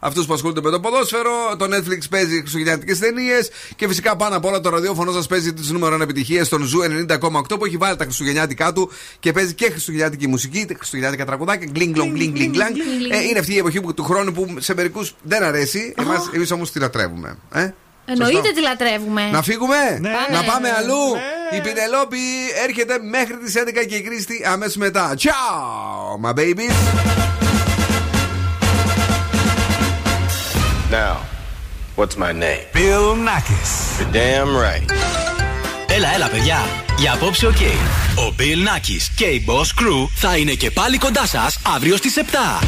[0.00, 1.30] αυτούς που ασχολούνται με το ποδόσφαιρο.
[1.58, 3.50] Το Netflix παίζει χριστουγεννιάτικες ταινίες.
[3.76, 6.80] Και φυσικά πάνω απ' όλα το ραδιόφωνο σας παίζει τις νούμερο 1 επιτυχίες στον Zoo
[6.82, 8.90] 90,8 που έχει βάλει τα χριστουγεννιάτικά του
[9.20, 11.66] και παίζει και χριστουγεννιάτικη μουσική, χριστουγεννιάτικα τραγουδάκια.
[11.72, 12.76] Γκλινγκ, γκλινγκ, γκλινγκ, γκλινγκ, γκλινγκ.
[13.12, 15.94] Ε, Είναι αυτή η εποχή που- του χρόνου που σε μερικούς δεν αρέσει.
[16.34, 17.36] Εμείς όμως τη λατρεύουμε.
[17.52, 17.70] Ε;
[18.04, 18.52] Εννοείται Σωστό.
[18.54, 19.28] τη λατρεύουμε.
[19.32, 20.38] Να φύγουμε, Πάμε.
[20.38, 21.16] να πάμε αλλού.
[21.56, 22.18] Η Πινελόπη
[22.64, 25.14] έρχεται μέχρι τις 11 και η Κρίστη αμέσως μετά.
[25.18, 26.74] Ciao, my babies.
[30.90, 31.16] Now,
[31.96, 32.62] what's my name?
[32.74, 33.70] Bill Nakis.
[33.98, 34.92] You're damn right.
[35.88, 36.58] Έλα, έλα, παιδιά.
[36.98, 37.56] Για απόψε, οκ.
[38.16, 42.16] Ο Bill Nakis και η Boss Crew θα είναι και πάλι κοντά σας αύριο στις
[42.16, 42.62] 7.